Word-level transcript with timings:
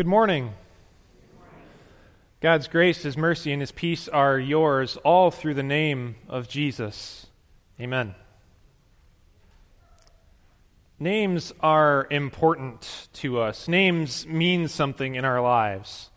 Good 0.00 0.06
morning. 0.06 0.54
God's 2.40 2.68
grace, 2.68 3.02
His 3.02 3.18
mercy, 3.18 3.52
and 3.52 3.60
His 3.60 3.70
peace 3.70 4.08
are 4.08 4.38
yours 4.38 4.96
all 5.04 5.30
through 5.30 5.52
the 5.52 5.62
name 5.62 6.14
of 6.26 6.48
Jesus. 6.48 7.26
Amen. 7.78 8.14
Names 10.98 11.52
are 11.60 12.06
important 12.10 13.08
to 13.12 13.40
us. 13.40 13.68
Names 13.68 14.26
mean 14.26 14.68
something 14.68 15.16
in 15.16 15.26
our 15.26 15.42
lives. 15.42 16.08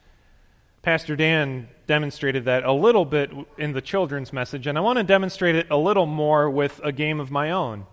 Pastor 0.81 1.17
Dan 1.17 1.67
demonstrated 1.85 2.45
that 2.45 2.63
a 2.63 2.71
little 2.71 3.03
bit 3.03 3.31
in 3.57 3.73
the 3.73 3.81
children's 3.81 4.31
message, 4.31 4.65
and 4.65 4.77
I 4.77 4.81
want 4.81 4.95
to 4.95 5.03
demonstrate 5.03 5.55
it 5.55 5.67
a 5.69 5.75
little 5.75 6.05
more 6.05 6.49
with 6.49 6.79
a 6.85 6.93
game 6.93 7.19
of 7.19 7.31
my 7.31 7.51
own. 7.51 7.85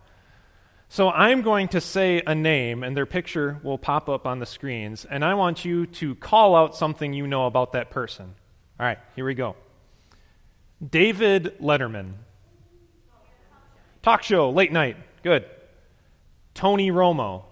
So 0.93 1.09
I'm 1.09 1.43
going 1.43 1.69
to 1.69 1.81
say 1.81 2.21
a 2.27 2.35
name, 2.35 2.83
and 2.83 2.97
their 2.97 3.07
picture 3.07 3.61
will 3.63 3.79
pop 3.79 4.09
up 4.09 4.27
on 4.27 4.41
the 4.41 4.45
screens, 4.45 5.05
and 5.05 5.25
I 5.25 5.35
want 5.35 5.65
you 5.65 5.87
to 5.87 6.17
call 6.17 6.57
out 6.57 6.75
something 6.75 7.13
you 7.13 7.29
know 7.29 7.47
about 7.47 7.75
that 7.75 7.91
person. 7.91 8.35
All 8.81 8.87
right, 8.87 8.99
here 9.15 9.25
we 9.25 9.35
go. 9.35 9.55
David 10.85 11.57
Letterman. 11.61 12.15
Talk 14.03 14.25
show, 14.25 14.51
late 14.51 14.73
night. 14.73 14.97
Good. 15.23 15.45
Tony 16.55 16.91
Romo. 16.91 17.45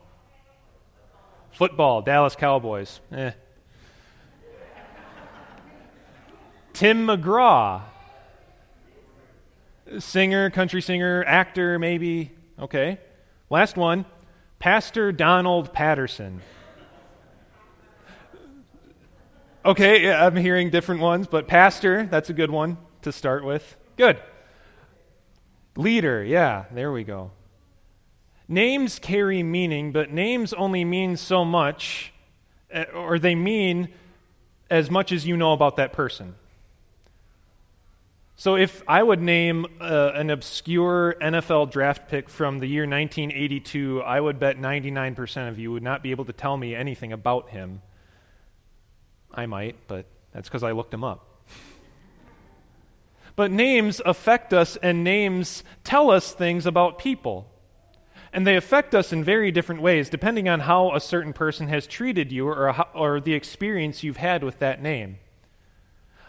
Football, 1.53 2.03
Dallas 2.03 2.35
Cowboys. 2.35 2.99
Eh. 3.13 3.31
Tim 6.73 7.07
McGraw. 7.07 7.83
Singer, 10.01 10.51
country 10.51 10.83
singer, 10.83 11.23
actor, 11.23 11.79
maybe. 11.79 12.33
Okay. 12.59 12.99
Last 13.51 13.77
one 13.77 14.05
Pastor 14.59 15.13
Donald 15.13 15.73
Patterson. 15.73 16.43
Okay, 19.65 20.05
yeah, 20.05 20.25
I'm 20.25 20.37
hearing 20.37 20.71
different 20.71 21.01
ones, 21.01 21.27
but 21.27 21.47
pastor, 21.47 22.07
that's 22.07 22.31
a 22.31 22.33
good 22.33 22.51
one 22.51 22.79
to 23.03 23.13
start 23.13 23.45
with. 23.45 23.77
Good. 23.97 24.19
Leader, 25.77 26.25
yeah, 26.25 26.65
there 26.73 26.91
we 26.91 27.05
go. 27.05 27.33
Names 28.49 28.99
carry 28.99 29.43
meaning, 29.43 29.93
but 29.93 30.11
names 30.11 30.53
only 30.55 30.85
mean 30.85 31.17
so 31.17 31.45
much, 31.45 32.13
eh, 32.71 32.85
or 32.95 33.19
they 33.19 33.35
mean 33.35 33.89
as 34.71 34.91
much 34.91 35.13
as 35.13 35.27
you 35.27 35.37
know 35.37 35.53
about 35.53 35.77
that 35.77 35.93
person. 35.93 36.35
So 38.41 38.55
if 38.55 38.85
I 38.87 39.03
would 39.03 39.21
name 39.21 39.67
uh, 39.81 40.13
an 40.15 40.31
obscure 40.31 41.17
NFL 41.21 41.73
draft 41.73 42.09
pick 42.09 42.29
from 42.31 42.61
the 42.61 42.69
year 42.69 42.85
1982, 42.85 44.01
I 44.03 44.21
would 44.21 44.39
bet 44.39 44.57
99% 44.59 45.49
of 45.49 45.59
you 45.59 45.73
would 45.73 45.83
not 45.83 46.05
be 46.05 46.13
able 46.13 46.25
to 46.27 46.33
tell 46.33 46.57
me 46.57 46.73
anything 46.73 47.13
about 47.13 47.51
him. 47.51 47.83
I 49.35 49.47
might, 49.47 49.75
but 49.89 50.07
that's 50.33 50.49
because 50.49 50.63
I 50.63 50.71
looked 50.71 50.95
him 50.95 51.03
up. 51.03 51.49
but 53.35 53.51
names 53.51 54.01
affect 54.07 54.55
us, 54.55 54.77
and 54.77 55.03
names 55.03 55.65
tell 55.83 56.09
us 56.09 56.33
things 56.33 56.65
about 56.65 57.01
people. 57.01 57.51
And 58.33 58.47
they 58.47 58.55
affect 58.55 58.95
us 58.95 59.13
in 59.13 59.25
very 59.25 59.51
different 59.51 59.83
ways, 59.83 60.09
depending 60.09 60.49
on 60.49 60.61
how 60.61 60.95
a 60.95 61.01
certain 61.01 61.33
person 61.33 61.67
has 61.67 61.89
treated 61.89 62.31
you 62.31 62.47
or, 62.47 62.87
or 62.95 63.19
the 63.19 63.35
experience 63.35 64.05
you've 64.05 64.19
had 64.19 64.45
with 64.45 64.61
that 64.61 64.81
name. 64.81 65.19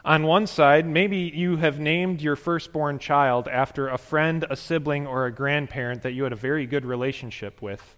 On 0.10 0.24
one 0.24 0.48
side, 0.48 0.88
maybe 0.88 1.32
you 1.36 1.58
have 1.58 1.80
named 1.80 2.20
your 2.20 2.36
firstborn 2.36 2.98
child 2.98 3.48
after 3.48 3.88
a 3.88 4.00
friend, 4.00 4.44
a 4.50 4.56
sibling, 4.56 5.06
or 5.06 5.28
a 5.28 5.32
grandparent 5.32 6.02
that 6.02 6.14
you 6.14 6.24
had 6.24 6.34
a 6.34 6.36
very 6.36 6.66
good 6.66 6.84
relationship 6.84 7.62
with. 7.62 7.96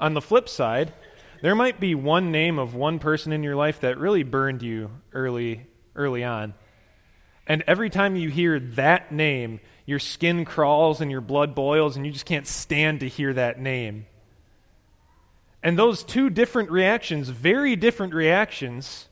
On 0.00 0.14
the 0.14 0.20
flip 0.20 0.48
side, 0.48 0.92
there 1.40 1.54
might 1.54 1.78
be 1.78 1.94
one 1.94 2.32
name 2.32 2.58
of 2.58 2.74
one 2.74 2.98
person 2.98 3.32
in 3.32 3.44
your 3.44 3.54
life 3.54 3.78
that 3.82 3.96
really 3.96 4.24
burned 4.24 4.60
you 4.60 4.90
early 5.12 5.68
early 5.94 6.24
on. 6.24 6.52
And 7.46 7.62
every 7.68 7.88
time 7.88 8.16
you 8.16 8.28
hear 8.28 8.58
that 8.58 9.12
name, 9.12 9.60
your 9.86 10.00
skin 10.00 10.44
crawls 10.44 11.00
and 11.00 11.12
your 11.12 11.20
blood 11.20 11.54
boils 11.54 11.96
and 11.96 12.04
you 12.04 12.10
just 12.10 12.26
can't 12.26 12.48
stand 12.48 12.98
to 13.00 13.08
hear 13.08 13.32
that 13.34 13.60
name. 13.60 14.06
And 15.62 15.78
those 15.78 16.02
two 16.02 16.28
different 16.28 16.72
reactions, 16.72 17.28
very 17.28 17.76
different 17.76 18.14
reactions, 18.14 19.06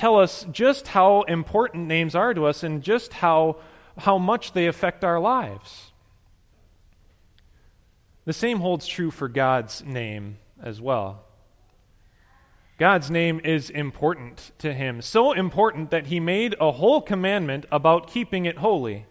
tell 0.00 0.18
us 0.18 0.46
just 0.50 0.88
how 0.88 1.20
important 1.24 1.86
names 1.86 2.14
are 2.14 2.32
to 2.32 2.46
us 2.46 2.62
and 2.62 2.82
just 2.82 3.12
how, 3.12 3.58
how 3.98 4.16
much 4.16 4.54
they 4.54 4.66
affect 4.66 5.04
our 5.04 5.20
lives. 5.20 5.92
The 8.24 8.32
same 8.32 8.60
holds 8.60 8.86
true 8.86 9.10
for 9.10 9.28
God's 9.28 9.84
name 9.84 10.38
as 10.62 10.80
well. 10.80 11.26
God's 12.78 13.10
name 13.10 13.42
is 13.44 13.68
important 13.68 14.52
to 14.60 14.72
him, 14.72 15.02
so 15.02 15.32
important 15.32 15.90
that 15.90 16.06
he 16.06 16.18
made 16.18 16.54
a 16.58 16.72
whole 16.72 17.02
commandment 17.02 17.66
about 17.70 18.10
keeping 18.10 18.46
it 18.46 18.56
holy. 18.56 19.04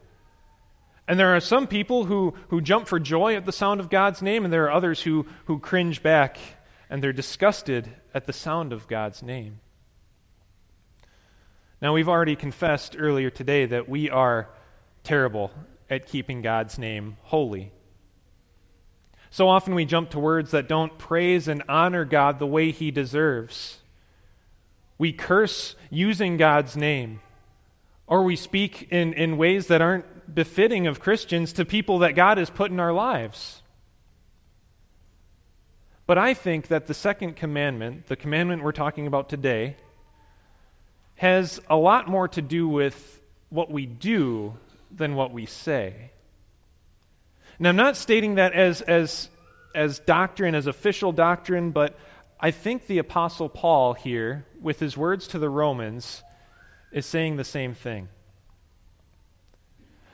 And 1.07 1.19
there 1.19 1.35
are 1.35 1.39
some 1.39 1.67
people 1.67 2.05
who, 2.05 2.33
who 2.47 2.61
jump 2.61 2.87
for 2.87 2.99
joy 2.99 3.35
at 3.35 3.45
the 3.45 3.51
sound 3.51 3.79
of 3.79 3.91
God's 3.91 4.23
name, 4.23 4.43
and 4.43 4.51
there 4.51 4.65
are 4.65 4.71
others 4.71 5.03
who, 5.03 5.27
who 5.45 5.59
cringe 5.59 6.01
back 6.01 6.39
and 6.89 7.03
they're 7.03 7.13
disgusted 7.13 7.91
at 8.11 8.25
the 8.25 8.33
sound 8.33 8.73
of 8.73 8.87
God's 8.87 9.21
name. 9.21 9.59
Now, 11.81 11.93
we've 11.93 12.09
already 12.09 12.35
confessed 12.35 12.95
earlier 12.99 13.29
today 13.29 13.65
that 13.65 13.87
we 13.87 14.09
are 14.09 14.49
terrible 15.03 15.51
at 15.89 16.07
keeping 16.07 16.41
God's 16.41 16.77
name 16.77 17.17
holy. 17.21 17.71
So 19.29 19.47
often 19.47 19.75
we 19.75 19.85
jump 19.85 20.09
to 20.11 20.19
words 20.19 20.51
that 20.51 20.67
don't 20.67 20.97
praise 20.97 21.47
and 21.47 21.63
honor 21.69 22.03
God 22.03 22.39
the 22.39 22.47
way 22.47 22.71
he 22.71 22.91
deserves. 22.91 23.79
We 24.97 25.13
curse 25.13 25.75
using 25.89 26.35
God's 26.35 26.75
name, 26.75 27.21
or 28.07 28.23
we 28.23 28.35
speak 28.35 28.89
in, 28.91 29.13
in 29.13 29.37
ways 29.37 29.67
that 29.67 29.81
aren't 29.81 30.35
befitting 30.35 30.87
of 30.87 30.99
Christians 30.99 31.53
to 31.53 31.63
people 31.63 31.99
that 31.99 32.15
God 32.15 32.37
has 32.37 32.49
put 32.49 32.71
in 32.71 32.79
our 32.79 32.91
lives. 32.91 33.61
But 36.05 36.17
I 36.17 36.33
think 36.33 36.67
that 36.67 36.87
the 36.87 36.93
second 36.93 37.35
commandment, 37.35 38.07
the 38.07 38.15
commandment 38.15 38.63
we're 38.63 38.71
talking 38.71 39.07
about 39.07 39.29
today, 39.29 39.77
has 41.19 41.59
a 41.69 41.75
lot 41.75 42.07
more 42.07 42.29
to 42.29 42.41
do 42.41 42.65
with 42.65 43.21
what 43.49 43.69
we 43.69 43.85
do 43.85 44.53
than 44.89 45.15
what 45.15 45.33
we 45.33 45.45
say. 45.45 46.11
Now, 47.59 47.69
I'm 47.69 47.75
not 47.75 47.97
stating 47.97 48.35
that 48.35 48.53
as, 48.53 48.81
as, 48.81 49.27
as 49.75 49.99
doctrine, 49.99 50.55
as 50.55 50.65
official 50.65 51.11
doctrine, 51.11 51.71
but 51.71 51.99
I 52.39 52.51
think 52.51 52.87
the 52.87 52.99
Apostle 52.99 53.49
Paul 53.49 53.95
here, 53.95 54.45
with 54.61 54.79
his 54.79 54.95
words 54.95 55.27
to 55.27 55.39
the 55.39 55.49
Romans, 55.49 56.23
is 56.93 57.05
saying 57.05 57.35
the 57.35 57.43
same 57.43 57.73
thing. 57.73 58.07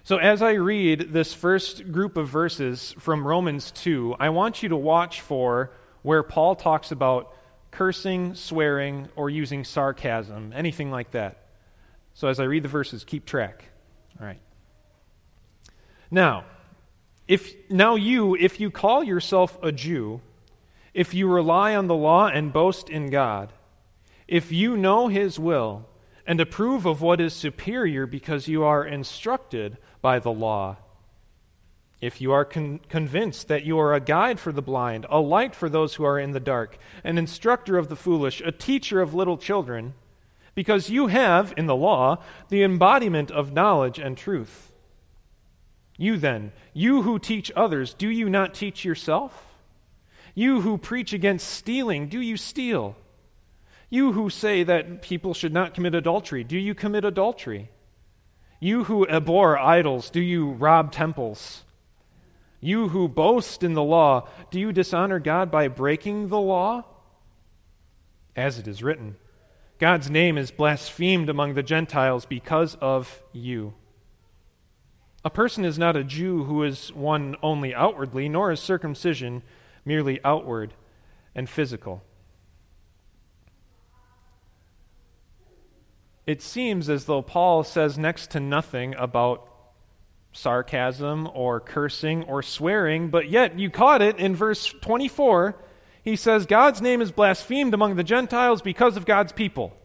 So, 0.04 0.18
as 0.18 0.42
I 0.42 0.54
read 0.54 1.14
this 1.14 1.36
first 1.36 1.92
group 1.92 2.18
of 2.18 2.30
verses 2.30 2.96
from 2.98 3.28
Romans 3.28 3.70
2, 3.70 4.16
I 4.20 4.30
want 4.30 4.64
you 4.64 4.70
to 4.70 4.76
watch 4.76 5.22
for 5.22 5.72
where 6.02 6.24
Paul 6.24 6.56
talks 6.56 6.92
about 6.92 7.32
cursing, 7.76 8.36
swearing, 8.36 9.10
or 9.18 9.30
using 9.30 9.66
sarcasm, 9.66 10.54
anything 10.56 10.92
like 10.92 11.12
that. 11.12 11.38
So 12.14 12.30
as 12.30 12.40
I 12.40 12.46
read 12.46 12.64
the 12.64 12.70
verses, 12.70 13.04
keep 13.04 13.26
track. 13.26 13.66
All 14.20 14.26
right. 14.26 14.40
Now, 16.10 16.46
if 17.28 17.54
now 17.70 17.96
you, 17.96 18.36
if 18.36 18.62
you 18.62 18.72
call 18.72 19.04
yourself 19.04 19.58
a 19.62 19.74
Jew, 19.74 20.22
if 20.94 21.14
you 21.14 21.28
rely 21.28 21.76
on 21.76 21.88
the 21.88 21.96
law 21.96 22.28
and 22.28 22.54
boast 22.54 22.90
in 22.90 23.10
God, 23.10 23.52
if 24.26 24.54
you 24.54 24.78
know 24.78 25.10
his 25.10 25.38
will 25.38 25.86
and 26.26 26.40
approve 26.40 26.86
of 26.86 27.02
what 27.02 27.20
is 27.20 27.34
superior 27.34 28.06
because 28.06 28.48
you 28.48 28.64
are 28.64 28.86
instructed 28.86 29.78
by 30.02 30.20
the 30.20 30.32
law, 30.32 30.78
if 32.06 32.22
you 32.22 32.32
are 32.32 32.46
con- 32.46 32.80
convinced 32.88 33.48
that 33.48 33.66
you 33.66 33.80
are 33.80 33.94
a 33.94 34.00
guide 34.00 34.40
for 34.40 34.52
the 34.52 34.62
blind, 34.62 35.06
a 35.10 35.20
light 35.20 35.56
for 35.56 35.68
those 35.68 35.96
who 35.96 36.04
are 36.04 36.20
in 36.20 36.32
the 36.32 36.40
dark, 36.40 36.78
an 37.04 37.18
instructor 37.18 37.78
of 37.78 37.90
the 37.90 37.96
foolish, 37.96 38.42
a 38.42 38.52
teacher 38.52 39.02
of 39.02 39.14
little 39.14 39.38
children, 39.38 39.94
because 40.54 40.90
you 40.90 41.08
have, 41.08 41.54
in 41.58 41.66
the 41.66 41.76
law, 41.76 42.24
the 42.50 42.64
embodiment 42.64 43.30
of 43.32 43.52
knowledge 43.52 44.00
and 44.00 44.18
truth. 44.18 44.72
You 45.98 46.18
then, 46.18 46.52
you 46.74 47.02
who 47.02 47.20
teach 47.20 47.52
others, 47.56 47.94
do 47.94 48.08
you 48.08 48.30
not 48.30 48.54
teach 48.54 48.86
yourself? 48.86 49.56
You 50.34 50.62
who 50.62 50.78
preach 50.78 51.12
against 51.12 51.50
stealing, 51.50 52.08
do 52.08 52.22
you 52.22 52.38
steal? 52.38 52.96
You 53.90 54.14
who 54.14 54.30
say 54.30 54.64
that 54.64 55.02
people 55.02 55.34
should 55.34 55.54
not 55.54 55.74
commit 55.74 55.96
adultery, 55.96 56.44
do 56.44 56.58
you 56.58 56.76
commit 56.76 57.04
adultery? 57.04 57.70
You 58.60 58.86
who 58.86 59.08
abhor 59.08 59.58
idols, 59.58 60.10
do 60.10 60.22
you 60.22 60.52
rob 60.52 60.92
temples? 60.92 61.65
You 62.60 62.90
who 62.90 63.08
boast 63.08 63.64
in 63.64 63.74
the 63.74 63.84
law, 63.84 64.28
do 64.52 64.60
you 64.60 64.72
dishonor 64.72 65.20
God 65.20 65.52
by 65.52 65.68
breaking 65.68 66.30
the 66.30 66.40
law? 66.40 66.86
As 68.36 68.60
it 68.60 68.68
is 68.68 68.84
written, 68.84 69.18
God's 69.80 70.10
name 70.10 70.38
is 70.38 70.52
blasphemed 70.52 71.30
among 71.30 71.54
the 71.54 71.64
Gentiles 71.64 72.26
because 72.26 72.76
of 72.76 73.22
you. 73.34 73.74
A 75.24 75.30
person 75.30 75.66
is 75.66 75.80
not 75.80 75.96
a 75.96 76.04
Jew 76.04 76.44
who 76.44 76.64
is 76.64 76.92
one 76.94 77.36
only 77.42 77.74
outwardly, 77.74 78.30
nor 78.30 78.52
is 78.52 78.60
circumcision 78.60 79.44
merely 79.84 80.20
outward 80.24 80.74
and 81.34 81.50
physical. 81.50 82.04
it 86.26 86.42
seems 86.42 86.90
as 86.90 87.06
though 87.06 87.22
Paul 87.22 87.64
says 87.64 87.98
next 87.98 88.32
to 88.32 88.40
nothing 88.40 88.96
about 88.98 89.48
sarcasm 90.36 91.30
or 91.34 91.60
cursing 91.60 92.24
or 92.24 92.44
swearing, 92.44 93.10
but 93.10 93.30
yet 93.30 93.58
you 93.58 93.70
caught 93.70 94.02
it 94.02 94.20
in 94.20 94.36
verse 94.36 94.74
24. 94.82 95.56
He 96.04 96.16
says, 96.16 96.46
God's 96.46 96.82
name 96.82 97.02
is 97.02 97.12
blasphemed 97.12 97.74
among 97.74 97.96
the 97.96 98.04
Gentiles 98.04 98.62
because 98.62 98.98
of 98.98 99.06
God's 99.06 99.32
people. 99.32 99.76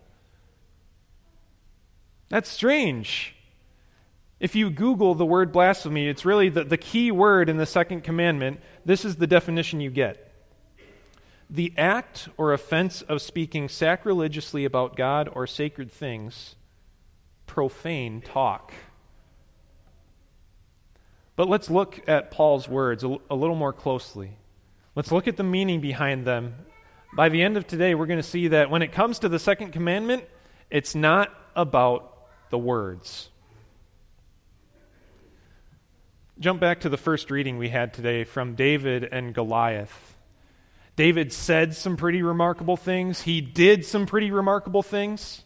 That's 2.28 2.48
strange. 2.48 3.34
If 4.38 4.54
you 4.54 4.70
Google 4.70 5.14
the 5.14 5.26
word 5.26 5.52
blasphemy, 5.52 6.08
it's 6.08 6.24
really 6.24 6.48
the, 6.48 6.64
the 6.64 6.76
key 6.76 7.10
word 7.10 7.48
in 7.48 7.56
the 7.56 7.66
second 7.66 8.02
commandment. 8.02 8.60
This 8.84 9.04
is 9.04 9.16
the 9.16 9.26
definition 9.26 9.80
you 9.80 9.90
get 9.90 10.26
the 11.52 11.72
act 11.76 12.28
or 12.36 12.52
offense 12.52 13.02
of 13.02 13.20
speaking 13.20 13.68
sacrilegiously 13.68 14.64
about 14.64 14.94
God 14.94 15.28
or 15.32 15.48
sacred 15.48 15.90
things, 15.90 16.54
profane 17.46 18.20
talk. 18.20 18.72
But 21.40 21.48
let's 21.48 21.70
look 21.70 21.98
at 22.06 22.30
Paul's 22.30 22.68
words 22.68 23.02
a, 23.02 23.34
little 23.34 23.56
more 23.56 23.72
closely. 23.72 24.32
Let's 24.94 25.10
look 25.10 25.26
at 25.26 25.38
the 25.38 25.42
meaning 25.42 25.80
behind 25.80 26.26
them. 26.26 26.54
By 27.16 27.30
the 27.30 27.42
end 27.42 27.56
of 27.56 27.66
today, 27.66 27.94
we're 27.94 28.04
going 28.04 28.18
to 28.18 28.22
see 28.22 28.48
that 28.48 28.68
when 28.70 28.82
it 28.82 28.92
comes 28.92 29.20
to 29.20 29.28
the 29.30 29.38
second 29.38 29.72
commandment, 29.72 30.24
it's 30.68 30.94
not 30.94 31.34
about 31.56 32.28
the 32.50 32.58
words. 32.58 33.30
Jump 36.38 36.60
back 36.60 36.80
to 36.80 36.90
the 36.90 36.98
first 36.98 37.30
reading 37.30 37.56
we 37.56 37.70
had 37.70 37.94
today 37.94 38.24
from 38.24 38.54
David 38.54 39.08
and 39.10 39.32
Goliath. 39.32 40.14
David 40.94 41.32
said 41.32 41.74
some 41.74 41.96
pretty 41.96 42.20
remarkable 42.20 42.76
things. 42.76 43.22
He 43.22 43.40
did 43.40 43.86
some 43.86 44.04
pretty 44.04 44.30
remarkable 44.30 44.82
things. 44.82 45.42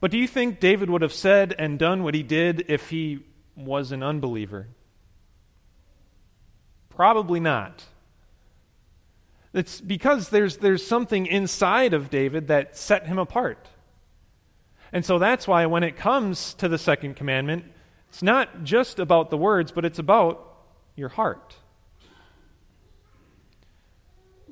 But 0.00 0.10
do 0.10 0.18
you 0.18 0.26
think 0.26 0.58
David 0.58 0.90
would 0.90 1.02
have 1.02 1.12
said 1.12 1.54
and 1.56 1.78
done 1.78 2.02
what 2.02 2.14
he 2.14 2.24
did 2.24 2.64
if 2.66 2.90
he 2.90 3.24
was 3.54 3.92
an 3.92 4.02
unbeliever? 4.02 4.66
Probably 6.96 7.40
not. 7.40 7.84
It's 9.52 9.80
because 9.80 10.30
there's, 10.30 10.56
there's 10.56 10.84
something 10.84 11.26
inside 11.26 11.94
of 11.94 12.10
David 12.10 12.48
that 12.48 12.76
set 12.76 13.06
him 13.06 13.18
apart. 13.18 13.68
And 14.92 15.04
so 15.04 15.18
that's 15.18 15.46
why 15.46 15.66
when 15.66 15.82
it 15.82 15.96
comes 15.96 16.54
to 16.54 16.68
the 16.68 16.78
second 16.78 17.14
commandment, 17.16 17.64
it's 18.08 18.22
not 18.22 18.64
just 18.64 18.98
about 18.98 19.30
the 19.30 19.36
words, 19.36 19.72
but 19.72 19.84
it's 19.84 19.98
about 19.98 20.56
your 20.94 21.10
heart. 21.10 21.56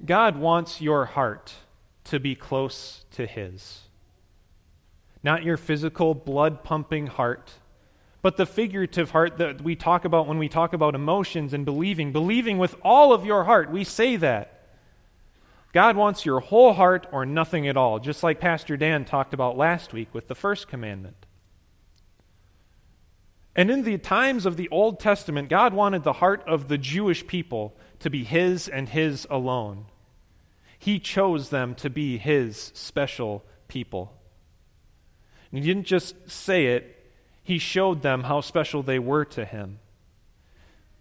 God 0.05 0.37
wants 0.37 0.81
your 0.81 1.07
heart 1.07 1.55
to 2.05 2.21
be 2.21 2.35
close 2.35 3.05
to 3.13 3.27
His. 3.27 3.81
Not 5.23 5.45
your 5.45 5.57
physical, 5.57 6.15
blood 6.15 6.63
pumping 6.63 7.07
heart, 7.07 7.53
but 8.25 8.39
the 8.39 8.47
figurative 8.47 9.11
heart 9.11 9.37
that 9.37 9.61
we 9.61 9.77
talk 9.77 10.07
about 10.07 10.27
when 10.27 10.39
we 10.39 10.49
talk 10.49 10.73
about 10.73 10.95
emotions 10.95 11.53
and 11.53 11.67
believing. 11.67 12.11
Believing 12.11 12.57
with 12.57 12.75
all 12.83 13.13
of 13.13 13.27
your 13.27 13.45
heart. 13.45 13.71
We 13.71 13.85
say 13.85 14.17
that. 14.17 14.63
God 15.75 15.95
wants 15.95 16.25
your 16.25 16.41
whole 16.41 16.73
heart 16.73 17.07
or 17.13 17.27
nothing 17.27 17.69
at 17.69 17.77
all, 17.77 17.99
just 17.99 18.23
like 18.23 18.41
Pastor 18.41 18.79
Dan 18.79 19.05
talked 19.05 19.35
about 19.35 19.59
last 19.59 19.93
week 19.93 20.09
with 20.15 20.29
the 20.29 20.35
first 20.35 20.69
commandment. 20.69 21.27
And 23.55 23.71
in 23.71 23.83
the 23.83 23.99
times 23.99 24.47
of 24.47 24.57
the 24.57 24.71
Old 24.71 25.01
Testament, 25.01 25.51
God 25.51 25.75
wanted 25.75 26.03
the 26.03 26.15
heart 26.15 26.43
of 26.47 26.69
the 26.69 26.79
Jewish 26.79 27.27
people 27.27 27.77
to 27.99 28.09
be 28.09 28.25
His 28.25 28.69
and 28.69 28.89
His 28.89 29.27
alone. 29.29 29.85
He 30.79 30.99
chose 30.99 31.51
them 31.51 31.75
to 31.75 31.91
be 31.91 32.17
His 32.17 32.73
special 32.75 33.45
people. 33.69 34.19
And 35.53 35.63
He 35.63 35.69
didn't 35.69 35.87
just 35.87 36.31
say 36.31 36.69
it, 36.69 37.04
He 37.45 37.59
showed 37.59 38.03
them 38.03 38.25
how 38.25 38.41
special 38.41 38.83
they 38.83 38.99
were 38.99 39.25
to 39.27 39.45
Him. 39.45 39.79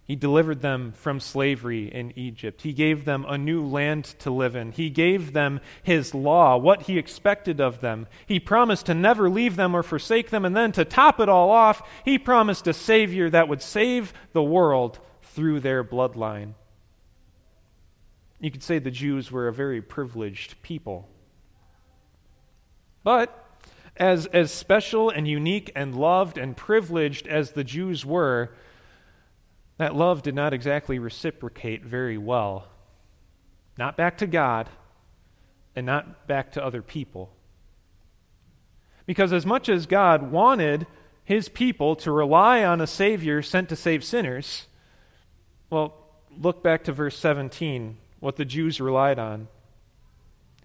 He 0.04 0.14
delivered 0.14 0.60
them 0.60 0.92
from 0.92 1.18
slavery 1.18 1.86
in 1.92 2.12
Egypt. 2.16 2.60
He 2.60 2.74
gave 2.74 3.06
them 3.06 3.24
a 3.26 3.38
new 3.38 3.64
land 3.64 4.04
to 4.18 4.30
live 4.30 4.54
in. 4.54 4.70
He 4.70 4.90
gave 4.90 5.32
them 5.32 5.60
His 5.82 6.14
law, 6.14 6.58
what 6.58 6.82
He 6.82 6.98
expected 6.98 7.58
of 7.58 7.80
them. 7.80 8.06
He 8.26 8.38
promised 8.38 8.84
to 8.86 8.94
never 8.94 9.30
leave 9.30 9.56
them 9.56 9.74
or 9.74 9.82
forsake 9.82 10.28
them. 10.28 10.44
And 10.44 10.54
then 10.54 10.72
to 10.72 10.84
top 10.84 11.20
it 11.20 11.30
all 11.30 11.50
off, 11.50 11.82
He 12.04 12.18
promised 12.18 12.66
a 12.66 12.74
Savior 12.74 13.30
that 13.30 13.48
would 13.48 13.62
save 13.62 14.12
the 14.34 14.42
world 14.42 14.98
through 15.22 15.60
their 15.60 15.82
bloodline. 15.82 16.52
You 18.38 18.50
could 18.50 18.62
say 18.62 18.78
the 18.78 18.90
Jews 18.90 19.32
were 19.32 19.48
a 19.48 19.52
very 19.54 19.80
privileged 19.80 20.60
people. 20.60 21.08
But 23.02 23.43
as, 23.96 24.26
as 24.26 24.50
special 24.50 25.10
and 25.10 25.26
unique 25.28 25.70
and 25.74 25.94
loved 25.94 26.38
and 26.38 26.56
privileged 26.56 27.26
as 27.26 27.52
the 27.52 27.64
Jews 27.64 28.04
were, 28.04 28.50
that 29.78 29.94
love 29.94 30.22
did 30.22 30.34
not 30.34 30.52
exactly 30.52 30.98
reciprocate 30.98 31.84
very 31.84 32.18
well. 32.18 32.66
Not 33.78 33.96
back 33.96 34.18
to 34.18 34.26
God, 34.26 34.68
and 35.74 35.86
not 35.86 36.26
back 36.26 36.52
to 36.52 36.64
other 36.64 36.82
people. 36.82 37.32
Because 39.06 39.32
as 39.32 39.44
much 39.44 39.68
as 39.68 39.86
God 39.86 40.30
wanted 40.30 40.86
his 41.24 41.48
people 41.48 41.96
to 41.96 42.12
rely 42.12 42.64
on 42.64 42.80
a 42.80 42.86
Savior 42.86 43.42
sent 43.42 43.68
to 43.68 43.76
save 43.76 44.04
sinners, 44.04 44.66
well, 45.70 45.94
look 46.36 46.62
back 46.62 46.84
to 46.84 46.92
verse 46.92 47.18
17 47.18 47.98
what 48.20 48.36
the 48.36 48.44
Jews 48.44 48.80
relied 48.80 49.18
on. 49.18 49.48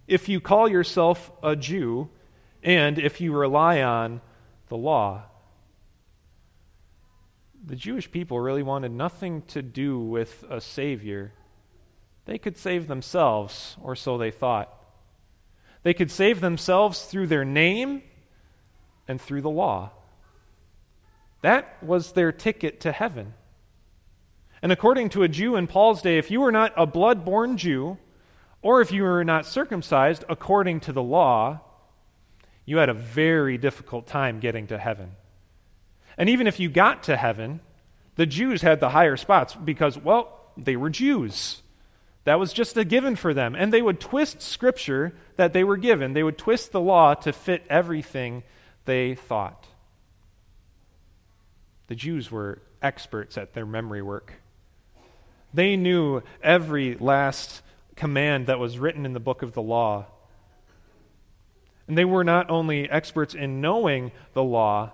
If 0.08 0.30
you 0.30 0.40
call 0.40 0.70
yourself 0.70 1.32
a 1.44 1.56
Jew, 1.56 2.10
and 2.64 3.00
if 3.00 3.22
you 3.22 3.36
rely 3.36 3.82
on 3.82 4.22
the 4.68 4.78
law, 4.78 5.24
the 7.66 7.76
Jewish 7.76 8.12
people 8.12 8.40
really 8.40 8.64
wanted 8.64 8.92
nothing 8.92 9.44
to 9.44 9.62
do 9.62 10.00
with 10.00 10.44
a 10.50 10.62
Savior. 10.62 11.34
They 12.26 12.38
could 12.38 12.58
save 12.58 12.88
themselves, 12.88 13.78
or 13.82 13.96
so 13.96 14.18
they 14.18 14.32
thought. 14.32 14.74
They 15.84 15.94
could 15.94 16.12
save 16.12 16.42
themselves 16.42 17.04
through 17.06 17.28
their 17.28 17.46
name 17.46 18.04
and 19.08 19.20
through 19.20 19.42
the 19.42 19.50
law. 19.50 19.92
That 21.42 21.82
was 21.82 22.12
their 22.12 22.32
ticket 22.32 22.82
to 22.82 22.92
heaven. 22.92 23.34
And 24.62 24.72
according 24.72 25.10
to 25.10 25.24
a 25.24 25.30
Jew 25.30 25.56
in 25.56 25.68
Paul's 25.68 26.02
day, 26.02 26.18
if 26.18 26.30
you 26.30 26.42
were 26.42 26.52
not 26.52 26.74
a 26.76 26.86
blood 26.86 27.24
born 27.24 27.58
Jew, 27.58 27.98
or 28.62 28.82
if 28.82 28.92
you 28.92 29.04
were 29.04 29.24
not 29.24 29.46
circumcised 29.46 30.26
according 30.28 30.82
to 30.82 30.92
the 30.92 31.04
law, 31.04 31.62
you 32.70 32.78
had 32.78 32.90
a 32.90 32.94
very 32.94 33.58
difficult 33.58 34.06
time 34.06 34.40
getting 34.40 34.68
to 34.68 34.78
heaven. 34.78 35.10
And 36.20 36.30
even 36.30 36.46
if 36.46 36.60
you 36.60 36.70
got 36.70 37.02
to 37.04 37.18
heaven, 37.18 37.62
the 38.16 38.28
Jews 38.28 38.62
had 38.62 38.80
the 38.80 38.90
higher 38.90 39.18
spots 39.18 39.56
because, 39.56 39.98
well, 39.98 40.52
they 40.56 40.76
were 40.76 40.92
Jews. 40.92 41.64
That 42.26 42.38
was 42.38 42.54
just 42.54 42.78
a 42.78 42.86
given 42.86 43.16
for 43.16 43.34
them. 43.34 43.56
And 43.56 43.74
they 43.74 43.82
would 43.82 44.00
twist 44.00 44.44
Scripture 44.44 45.16
that 45.36 45.52
they 45.52 45.64
were 45.64 45.78
given, 45.78 46.14
they 46.14 46.22
would 46.22 46.38
twist 46.38 46.72
the 46.72 46.80
law 46.80 47.16
to 47.16 47.34
fit 47.34 47.66
everything 47.72 48.44
they 48.86 49.16
thought. 49.16 49.66
The 51.88 51.96
Jews 51.96 52.30
were 52.30 52.62
experts 52.84 53.36
at 53.36 53.54
their 53.54 53.66
memory 53.66 54.04
work. 54.04 54.34
They 55.56 55.76
knew 55.76 56.22
every 56.44 56.94
last 56.98 57.64
command 57.96 58.46
that 58.46 58.60
was 58.60 58.78
written 58.78 59.08
in 59.08 59.14
the 59.14 59.20
book 59.20 59.42
of 59.42 59.54
the 59.54 59.62
law. 59.64 60.06
And 61.90 61.98
they 61.98 62.06
were 62.06 62.24
not 62.24 62.52
only 62.52 62.88
experts 62.88 63.34
in 63.34 63.62
knowing 63.62 64.12
the 64.34 64.44
law, 64.44 64.92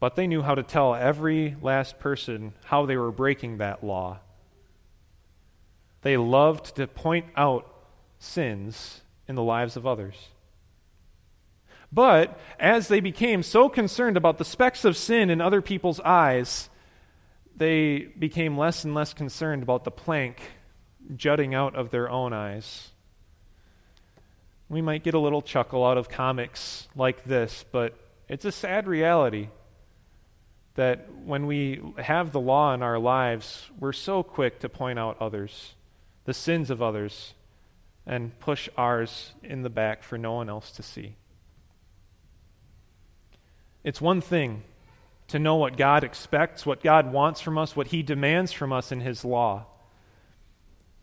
but 0.00 0.16
they 0.16 0.26
knew 0.26 0.40
how 0.40 0.54
to 0.54 0.62
tell 0.62 0.94
every 0.94 1.54
last 1.60 1.98
person 1.98 2.54
how 2.64 2.86
they 2.86 2.96
were 2.96 3.12
breaking 3.12 3.58
that 3.58 3.84
law. 3.84 4.20
They 6.00 6.16
loved 6.16 6.76
to 6.76 6.86
point 6.86 7.26
out 7.36 7.70
sins 8.18 9.02
in 9.28 9.34
the 9.34 9.42
lives 9.42 9.76
of 9.76 9.86
others. 9.86 10.14
But 11.92 12.40
as 12.58 12.88
they 12.88 13.00
became 13.00 13.42
so 13.42 13.68
concerned 13.68 14.16
about 14.16 14.38
the 14.38 14.44
specks 14.46 14.86
of 14.86 14.96
sin 14.96 15.28
in 15.28 15.42
other 15.42 15.60
people's 15.60 16.00
eyes, 16.00 16.70
they 17.54 18.08
became 18.18 18.56
less 18.56 18.84
and 18.84 18.94
less 18.94 19.12
concerned 19.12 19.62
about 19.62 19.84
the 19.84 19.90
plank 19.90 20.40
jutting 21.14 21.54
out 21.54 21.76
of 21.76 21.90
their 21.90 22.08
own 22.08 22.32
eyes. 22.32 22.92
We 24.68 24.82
might 24.82 25.04
get 25.04 25.14
a 25.14 25.18
little 25.18 25.42
chuckle 25.42 25.84
out 25.84 25.96
of 25.96 26.08
comics 26.08 26.88
like 26.96 27.24
this, 27.24 27.64
but 27.70 27.96
it's 28.28 28.44
a 28.44 28.52
sad 28.52 28.88
reality 28.88 29.48
that 30.74 31.08
when 31.24 31.46
we 31.46 31.80
have 31.98 32.32
the 32.32 32.40
law 32.40 32.74
in 32.74 32.82
our 32.82 32.98
lives, 32.98 33.70
we're 33.78 33.92
so 33.92 34.22
quick 34.22 34.60
to 34.60 34.68
point 34.68 34.98
out 34.98 35.16
others, 35.20 35.74
the 36.24 36.34
sins 36.34 36.70
of 36.70 36.82
others, 36.82 37.34
and 38.06 38.38
push 38.40 38.68
ours 38.76 39.32
in 39.42 39.62
the 39.62 39.70
back 39.70 40.02
for 40.02 40.18
no 40.18 40.34
one 40.34 40.48
else 40.48 40.70
to 40.72 40.82
see. 40.82 41.16
It's 43.84 44.00
one 44.00 44.20
thing 44.20 44.64
to 45.28 45.38
know 45.38 45.56
what 45.56 45.76
God 45.76 46.04
expects, 46.04 46.66
what 46.66 46.82
God 46.82 47.12
wants 47.12 47.40
from 47.40 47.56
us, 47.56 47.74
what 47.74 47.88
He 47.88 48.02
demands 48.02 48.52
from 48.52 48.72
us 48.72 48.92
in 48.92 49.00
His 49.00 49.24
law. 49.24 49.66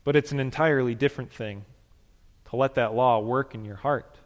But 0.04 0.16
it's 0.16 0.32
an 0.32 0.40
entirely 0.40 0.96
different 0.96 1.32
thing 1.32 1.66
to 2.54 2.58
let 2.58 2.76
that 2.76 2.94
law 2.94 3.18
work 3.18 3.56
in 3.56 3.66
your 3.66 3.78
heart. 3.78 4.20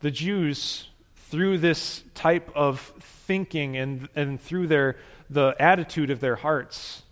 The 0.00 0.10
Jews, 0.10 0.88
through 1.14 1.58
this 1.58 2.02
type 2.16 2.50
of 2.56 2.80
thinking 2.98 3.76
and, 3.76 4.08
and 4.16 4.40
through 4.40 4.66
their, 4.66 4.96
the 5.30 5.54
attitude 5.60 6.10
of 6.10 6.18
their 6.18 6.34
hearts, 6.34 7.04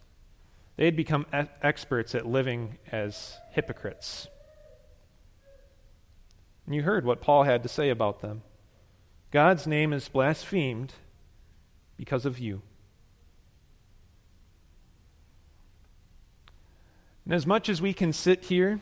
they 0.77 0.85
had 0.85 0.97
become 0.97 1.27
experts 1.63 2.13
at 2.17 2.27
living 2.27 2.79
as 2.91 3.37
hypocrites. 3.53 4.27
And 6.67 6.75
you 6.75 6.83
heard 6.83 7.05
what 7.05 7.21
Paul 7.21 7.45
had 7.45 7.63
to 7.63 7.69
say 7.69 7.89
about 7.89 8.21
them. 8.21 8.43
God's 9.31 9.69
name 9.69 9.93
is 9.93 10.09
blasphemed 10.09 10.95
because 11.97 12.27
of 12.27 12.41
you. 12.41 12.63
And 17.31 17.37
as 17.37 17.47
much 17.47 17.69
as 17.69 17.81
we 17.81 17.93
can 17.93 18.13
sit 18.13 18.47
here 18.47 18.81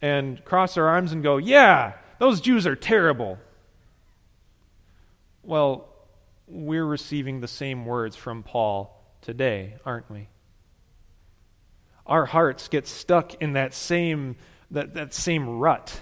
and 0.00 0.42
cross 0.42 0.78
our 0.78 0.88
arms 0.88 1.12
and 1.12 1.22
go, 1.22 1.36
yeah, 1.36 1.92
those 2.18 2.40
Jews 2.40 2.66
are 2.66 2.74
terrible, 2.74 3.36
well, 5.42 5.86
we're 6.46 6.86
receiving 6.86 7.42
the 7.42 7.46
same 7.46 7.84
words 7.84 8.16
from 8.16 8.42
Paul 8.42 8.98
today, 9.20 9.74
aren't 9.84 10.10
we? 10.10 10.28
Our 12.06 12.24
hearts 12.24 12.68
get 12.68 12.86
stuck 12.86 13.34
in 13.34 13.52
that 13.52 13.74
same, 13.74 14.36
that, 14.70 14.94
that 14.94 15.12
same 15.12 15.58
rut. 15.58 16.00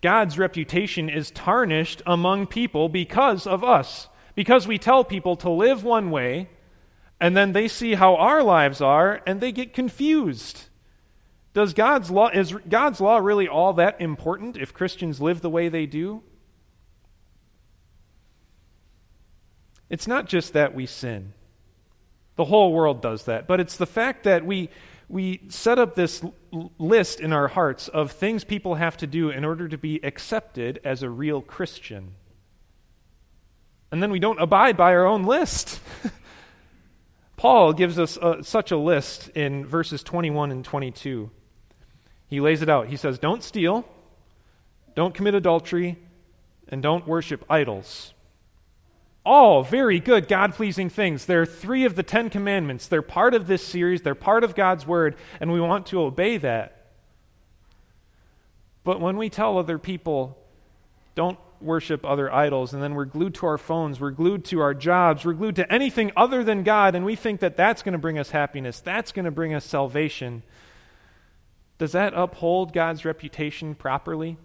God's 0.00 0.38
reputation 0.38 1.08
is 1.08 1.32
tarnished 1.32 2.02
among 2.06 2.46
people 2.46 2.88
because 2.88 3.48
of 3.48 3.64
us, 3.64 4.06
because 4.36 4.68
we 4.68 4.78
tell 4.78 5.02
people 5.02 5.34
to 5.38 5.50
live 5.50 5.82
one 5.82 6.12
way, 6.12 6.48
and 7.22 7.36
then 7.36 7.52
they 7.52 7.68
see 7.68 7.94
how 7.94 8.16
our 8.16 8.42
lives 8.42 8.80
are, 8.80 9.22
and 9.24 9.40
they 9.40 9.52
get 9.52 9.72
confused. 9.72 10.64
Does 11.54 11.72
God's 11.72 12.10
law 12.10 12.30
is 12.30 12.52
God's 12.68 13.00
law 13.00 13.18
really 13.18 13.46
all 13.46 13.74
that 13.74 14.00
important 14.00 14.56
if 14.56 14.74
Christians 14.74 15.20
live 15.20 15.40
the 15.40 15.48
way 15.48 15.68
they 15.68 15.86
do? 15.86 16.24
It's 19.88 20.08
not 20.08 20.26
just 20.26 20.52
that 20.54 20.74
we 20.74 20.84
sin. 20.84 21.32
The 22.34 22.46
whole 22.46 22.72
world 22.72 23.00
does 23.00 23.26
that, 23.26 23.46
but 23.46 23.60
it's 23.60 23.76
the 23.76 23.86
fact 23.86 24.24
that 24.24 24.44
we 24.44 24.68
we 25.08 25.42
set 25.48 25.78
up 25.78 25.94
this 25.94 26.24
list 26.76 27.20
in 27.20 27.32
our 27.32 27.46
hearts 27.46 27.86
of 27.86 28.10
things 28.10 28.42
people 28.42 28.74
have 28.74 28.96
to 28.96 29.06
do 29.06 29.30
in 29.30 29.44
order 29.44 29.68
to 29.68 29.78
be 29.78 30.00
accepted 30.02 30.80
as 30.82 31.04
a 31.04 31.10
real 31.10 31.40
Christian. 31.40 32.14
And 33.92 34.02
then 34.02 34.10
we 34.10 34.18
don't 34.18 34.40
abide 34.40 34.76
by 34.76 34.92
our 34.92 35.06
own 35.06 35.22
list. 35.22 35.78
Paul 37.42 37.72
gives 37.72 37.98
us 37.98 38.16
uh, 38.18 38.44
such 38.44 38.70
a 38.70 38.76
list 38.76 39.30
in 39.30 39.66
verses 39.66 40.04
21 40.04 40.52
and 40.52 40.64
22. 40.64 41.28
He 42.28 42.40
lays 42.40 42.62
it 42.62 42.68
out. 42.68 42.86
He 42.86 42.94
says, 42.94 43.18
Don't 43.18 43.42
steal, 43.42 43.84
don't 44.94 45.12
commit 45.12 45.34
adultery, 45.34 45.98
and 46.68 46.80
don't 46.80 47.04
worship 47.04 47.44
idols. 47.50 48.14
All 49.26 49.64
very 49.64 49.98
good, 49.98 50.28
God 50.28 50.54
pleasing 50.54 50.88
things. 50.88 51.26
They're 51.26 51.44
three 51.44 51.84
of 51.84 51.96
the 51.96 52.04
Ten 52.04 52.30
Commandments. 52.30 52.86
They're 52.86 53.02
part 53.02 53.34
of 53.34 53.48
this 53.48 53.66
series, 53.66 54.02
they're 54.02 54.14
part 54.14 54.44
of 54.44 54.54
God's 54.54 54.86
Word, 54.86 55.16
and 55.40 55.52
we 55.52 55.60
want 55.60 55.86
to 55.86 56.00
obey 56.00 56.36
that. 56.36 56.92
But 58.84 59.00
when 59.00 59.16
we 59.16 59.28
tell 59.28 59.58
other 59.58 59.78
people, 59.78 60.38
don't 61.16 61.40
worship 61.62 62.04
other 62.04 62.32
idols, 62.32 62.74
and 62.74 62.82
then 62.82 62.94
we're 62.94 63.04
glued 63.04 63.34
to 63.34 63.46
our 63.46 63.58
phones, 63.58 64.00
we're 64.00 64.10
glued 64.10 64.44
to 64.46 64.60
our 64.60 64.74
jobs, 64.74 65.24
we're 65.24 65.32
glued 65.32 65.56
to 65.56 65.72
anything 65.72 66.12
other 66.16 66.44
than 66.44 66.62
God, 66.62 66.94
and 66.94 67.04
we 67.04 67.16
think 67.16 67.40
that 67.40 67.56
that's 67.56 67.82
going 67.82 67.92
to 67.92 67.98
bring 67.98 68.18
us 68.18 68.30
happiness, 68.30 68.80
that's 68.80 69.12
going 69.12 69.24
to 69.24 69.30
bring 69.30 69.54
us 69.54 69.64
salvation, 69.64 70.42
does 71.78 71.92
that 71.92 72.14
uphold 72.14 72.72
God's 72.72 73.04
reputation 73.04 73.74
properly? 73.74 74.36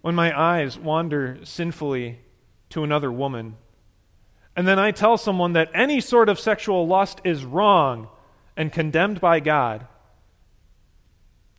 When 0.00 0.14
my 0.14 0.38
eyes 0.38 0.78
wander 0.78 1.40
sinfully 1.42 2.20
to 2.70 2.84
another 2.84 3.12
woman, 3.12 3.56
and 4.56 4.66
then 4.66 4.78
I 4.78 4.90
tell 4.90 5.18
someone 5.18 5.52
that 5.52 5.70
any 5.74 6.00
sort 6.00 6.28
of 6.28 6.40
sexual 6.40 6.86
lust 6.86 7.20
is 7.22 7.44
wrong 7.44 8.08
and 8.56 8.72
condemned 8.72 9.20
by 9.20 9.40
God, 9.40 9.86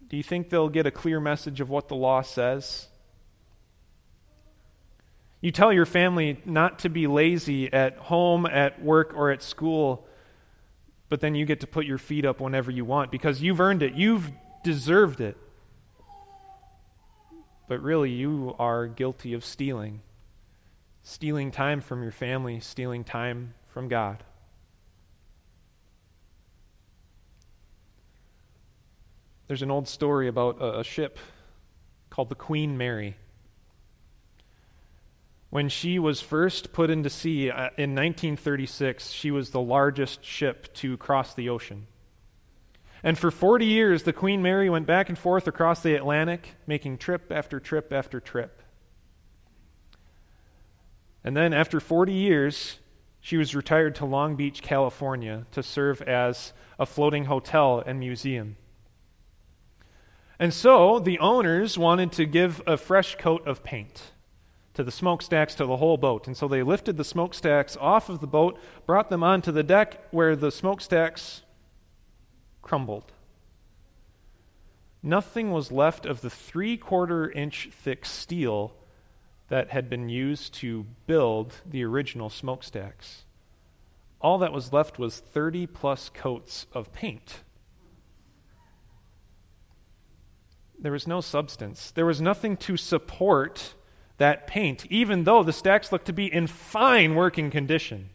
do 0.10 0.18
you 0.18 0.24
think 0.24 0.50
they'll 0.50 0.70
get 0.70 0.88
a 0.88 0.92
clear 0.92 1.20
message 1.20 1.62
of 1.62 1.70
what 1.70 1.88
the 1.88 1.96
law 1.96 2.22
says? 2.22 2.88
You 5.42 5.52
tell 5.52 5.72
your 5.72 5.86
family 5.86 6.42
not 6.46 6.80
to 6.80 6.90
be 6.90 7.08
lazy 7.08 7.72
at 7.72 7.98
home, 7.98 8.46
at 8.46 8.84
work, 8.84 9.14
or 9.16 9.32
at 9.32 9.42
school 9.42 10.06
but 11.10 11.22
then 11.22 11.34
you 11.36 11.46
get 11.46 11.60
to 11.62 11.68
put 11.68 11.86
your 11.86 11.98
feet 11.98 12.24
up 12.24 12.40
whenever 12.40 12.70
you 12.72 12.86
want 12.86 13.12
because 13.12 13.42
you've 13.42 13.60
earned 13.60 13.82
it. 13.82 13.96
You've 13.96 14.32
deserved 14.64 15.20
it. 15.20 15.36
But 17.68 17.82
really, 17.82 18.12
you 18.12 18.56
are 18.60 18.88
guilty 18.88 19.34
of 19.34 19.44
stealing. 19.44 20.02
Stealing 21.02 21.52
time 21.52 21.82
from 21.82 22.04
your 22.04 22.12
family, 22.12 22.60
stealing 22.60 23.04
time 23.04 23.56
from 23.66 23.88
God. 23.88 24.24
There's 29.48 29.64
an 29.64 29.72
old 29.72 29.88
story 29.88 30.28
about 30.28 30.58
a, 30.62 30.84
ship 30.84 31.18
called 32.12 32.30
the 32.30 32.36
Queen 32.36 32.78
Mary. 32.78 33.18
When 35.50 35.68
she 35.68 35.98
was 35.98 36.22
first 36.22 36.72
put 36.74 36.92
into 36.92 37.10
sea 37.10 37.50
uh, 37.50 37.70
in 37.76 37.96
1936, 37.96 39.10
she 39.10 39.32
was 39.32 39.50
the 39.50 39.62
largest 39.62 40.24
ship 40.24 40.72
to 40.76 40.96
cross 40.98 41.34
the 41.34 41.50
ocean. 41.50 41.88
And 43.02 43.18
for 43.18 43.32
40 43.32 43.66
years, 43.66 44.04
the 44.04 44.14
Queen 44.14 44.44
Mary 44.44 44.70
went 44.70 44.86
back 44.86 45.10
and 45.10 45.18
forth 45.18 45.48
across 45.48 45.82
the 45.82 45.96
Atlantic, 45.96 46.56
making 46.68 46.98
trip 46.98 47.32
after 47.32 47.60
trip 47.60 47.92
after 47.92 48.20
trip. 48.20 48.62
And 51.24 51.36
then, 51.36 51.54
after 51.54 51.80
40 51.80 52.14
years, 52.14 52.78
she 53.20 53.38
was 53.38 53.56
retired 53.56 53.96
to 53.96 54.06
Long 54.06 54.36
Beach, 54.36 54.62
California, 54.62 55.48
to 55.52 55.64
serve 55.64 56.02
as 56.04 56.54
a 56.78 56.86
floating 56.86 57.26
hotel 57.26 57.82
and 57.86 58.00
museum. 58.00 58.58
And 60.38 60.54
so, 60.54 61.00
the 61.00 61.20
owners 61.20 61.78
wanted 61.78 62.12
to 62.14 62.26
give 62.26 62.62
a 62.68 62.78
fresh 62.78 63.16
coat 63.16 63.46
of 63.48 63.64
paint 63.64 64.12
to 64.80 64.84
the 64.86 64.92
smokestacks 64.92 65.56
to 65.56 65.66
the 65.66 65.76
whole 65.76 65.98
boat. 65.98 66.26
And 66.26 66.38
so 66.38 66.48
they 66.48 66.64
lifted 66.64 66.96
the 66.96 67.04
smokestacks 67.04 67.76
off 67.82 68.08
of 68.08 68.22
the 68.22 68.28
boat, 68.28 68.58
brought 68.86 69.10
them 69.10 69.24
onto 69.24 69.52
the 69.52 69.62
deck 69.62 70.02
where 70.12 70.38
the 70.38 70.54
smokestacks 70.54 71.42
crumbled. 72.62 73.12
Nothing 75.04 75.52
was 75.52 75.70
left 75.70 76.06
of 76.06 76.22
the 76.22 76.30
three 76.30 76.78
quarter 76.78 77.30
inch 77.30 77.72
thick 77.74 78.06
steel 78.06 78.74
that 79.50 79.72
had 79.72 79.90
been 79.90 80.08
used 80.08 80.54
to 80.54 80.86
build 81.08 81.56
the 81.70 81.84
original 81.84 82.30
smokestacks. 82.30 83.26
All 84.22 84.38
that 84.38 84.54
was 84.54 84.72
left 84.72 84.98
was 84.98 85.20
30 85.20 85.68
plus 85.68 86.08
coats 86.08 86.68
of 86.72 86.94
paint. 86.94 87.42
There 90.80 90.94
was 90.94 91.06
no 91.06 91.20
substance. 91.20 91.92
There 91.92 92.06
was 92.06 92.22
nothing 92.22 92.56
to 92.56 92.78
support 92.78 93.74
that 94.20 94.48
paint, 94.48 94.86
even 94.90 95.24
though 95.24 95.44
the 95.44 95.54
stacks 95.54 95.92
look 95.92 96.06
to 96.06 96.14
be 96.14 96.32
in 96.32 96.46
fine 96.46 97.16
working 97.16 97.50
condition. 97.50 98.10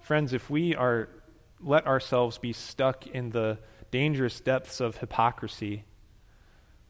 Friends, 0.00 0.32
if 0.32 0.50
we 0.50 0.74
are 0.74 1.08
let 1.62 1.86
ourselves 1.86 2.38
be 2.38 2.52
stuck 2.52 3.06
in 3.06 3.30
the 3.30 3.58
dangerous 3.90 4.40
depths 4.40 4.80
of 4.80 4.96
hypocrisy, 4.96 5.84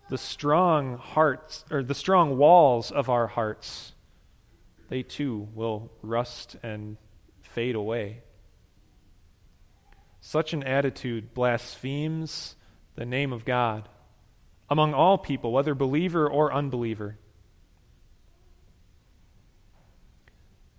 the 0.08 0.18
strong 0.18 0.96
hearts 0.96 1.64
or 1.70 1.82
the 1.82 1.94
strong 1.94 2.38
walls 2.38 2.90
of 2.90 3.10
our 3.10 3.26
hearts, 3.26 3.92
they 4.88 5.02
too 5.02 5.48
will 5.54 5.90
rust 6.00 6.56
and 6.62 6.96
fade 7.42 7.74
away. 7.74 8.22
Such 10.20 10.52
an 10.52 10.62
attitude 10.62 11.34
blasphemes 11.34 12.54
the 12.94 13.06
name 13.06 13.32
of 13.32 13.44
God 13.44 13.88
among 14.70 14.94
all 14.94 15.18
people, 15.18 15.52
whether 15.52 15.74
believer 15.74 16.28
or 16.28 16.52
unbeliever. 16.52 17.18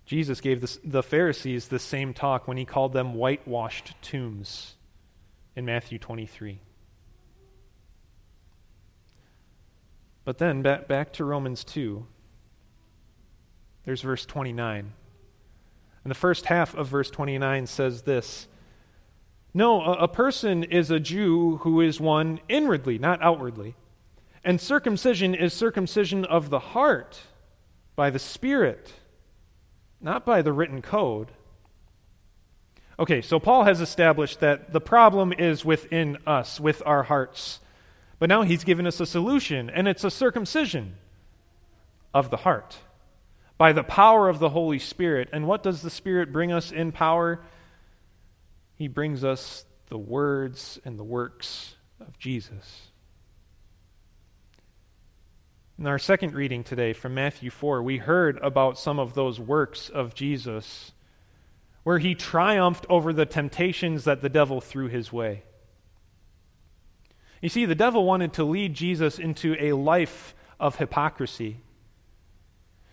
Jesus 0.06 0.40
gave 0.40 0.66
the 0.84 1.02
Pharisees 1.02 1.68
the 1.68 1.78
same 1.78 2.12
talk 2.12 2.48
when 2.48 2.56
he 2.56 2.64
called 2.64 2.92
them 2.92 3.14
whitewashed 3.14 3.94
tombs 4.02 4.74
in 5.54 5.64
Matthew 5.64 5.98
23. 5.98 6.60
But 10.24 10.38
then, 10.38 10.62
back, 10.62 11.12
to 11.14 11.24
Romans 11.24 11.64
2, 11.64 12.06
there's 13.84 14.02
verse 14.02 14.24
29. 14.24 14.92
And 16.04 16.10
the 16.10 16.14
first 16.14 16.46
half 16.46 16.74
of 16.74 16.88
verse 16.88 17.10
29 17.10 17.66
says 17.66 18.02
this 18.02 18.48
No, 19.54 19.82
a 19.82 20.08
person 20.08 20.62
is 20.62 20.90
a 20.90 21.00
Jew 21.00 21.58
who 21.58 21.80
is 21.80 22.00
one 22.00 22.40
inwardly, 22.48 22.98
not 22.98 23.22
outwardly. 23.22 23.76
And 24.44 24.60
circumcision 24.60 25.34
is 25.34 25.52
circumcision 25.52 26.24
of 26.24 26.50
the 26.50 26.58
heart 26.58 27.20
by 27.94 28.10
the 28.10 28.18
Spirit, 28.18 28.92
not 30.00 30.24
by 30.26 30.42
the 30.42 30.52
written 30.52 30.82
code. 30.82 31.32
Okay, 32.98 33.20
so 33.20 33.38
Paul 33.38 33.64
has 33.64 33.80
established 33.80 34.40
that 34.40 34.72
the 34.72 34.80
problem 34.80 35.32
is 35.32 35.64
within 35.64 36.18
us, 36.26 36.60
with 36.60 36.82
our 36.84 37.04
hearts. 37.04 37.60
But 38.18 38.28
now 38.28 38.42
he's 38.42 38.64
given 38.64 38.86
us 38.86 39.00
a 39.00 39.06
solution, 39.06 39.70
and 39.70 39.88
it's 39.88 40.04
a 40.04 40.10
circumcision 40.10 40.96
of 42.14 42.30
the 42.30 42.38
heart 42.38 42.78
by 43.58 43.72
the 43.72 43.82
power 43.82 44.28
of 44.28 44.38
the 44.38 44.50
Holy 44.50 44.78
Spirit. 44.78 45.28
And 45.32 45.46
what 45.46 45.62
does 45.62 45.82
the 45.82 45.90
Spirit 45.90 46.32
bring 46.32 46.52
us 46.52 46.72
in 46.72 46.92
power? 46.92 47.40
He 48.74 48.88
brings 48.88 49.24
us 49.24 49.64
the 49.88 49.98
words 49.98 50.80
and 50.84 50.98
the 50.98 51.04
works 51.04 51.76
of 52.00 52.18
Jesus. 52.18 52.91
In 55.78 55.86
our 55.86 55.98
second 55.98 56.34
reading 56.34 56.64
today 56.64 56.92
from 56.92 57.14
Matthew 57.14 57.50
4, 57.50 57.82
we 57.82 57.98
heard 57.98 58.38
about 58.38 58.78
some 58.78 58.98
of 58.98 59.14
those 59.14 59.40
works 59.40 59.88
of 59.88 60.14
Jesus 60.14 60.92
where 61.82 61.98
he 61.98 62.14
triumphed 62.14 62.86
over 62.88 63.12
the 63.12 63.26
temptations 63.26 64.04
that 64.04 64.20
the 64.20 64.28
devil 64.28 64.60
threw 64.60 64.88
his 64.88 65.12
way. 65.12 65.42
You 67.40 67.48
see, 67.48 67.64
the 67.64 67.74
devil 67.74 68.04
wanted 68.04 68.34
to 68.34 68.44
lead 68.44 68.74
Jesus 68.74 69.18
into 69.18 69.56
a 69.58 69.72
life 69.72 70.34
of 70.60 70.76
hypocrisy. 70.76 71.58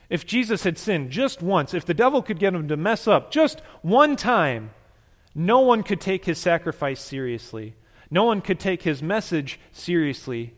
If 0.10 0.26
Jesus 0.26 0.64
had 0.64 0.80
sinned 0.80 1.12
just 1.12 1.42
once, 1.42 1.76
if 1.76 1.86
the 1.86 1.94
devil 1.94 2.24
could 2.24 2.40
get 2.40 2.56
him 2.56 2.68
to 2.70 2.78
mess 2.78 3.08
up 3.08 3.30
just 3.30 3.62
one 3.84 4.16
time, 4.16 4.72
no 5.36 5.60
one 5.60 5.84
could 5.84 6.02
take 6.02 6.26
his 6.26 6.40
sacrifice 6.40 7.00
seriously. 7.00 7.76
No 8.10 8.24
one 8.24 8.42
could 8.42 8.60
take 8.60 8.82
his 8.82 9.04
message 9.04 9.60
seriously. 9.72 10.56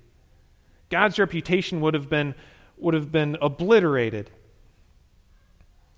God's 0.92 1.18
reputation 1.18 1.82
would 1.82 1.96
have 1.96 2.10
been, 2.10 2.36
would 2.78 2.94
have 2.94 3.12
been 3.12 3.38
obliterated, 3.42 4.30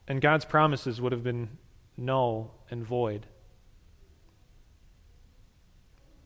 and 0.07 0.21
God's 0.21 0.45
promises 0.45 1.01
would 1.01 1.11
have 1.11 1.23
been 1.23 1.49
null 1.97 2.53
and 2.69 2.85
void. 2.85 3.25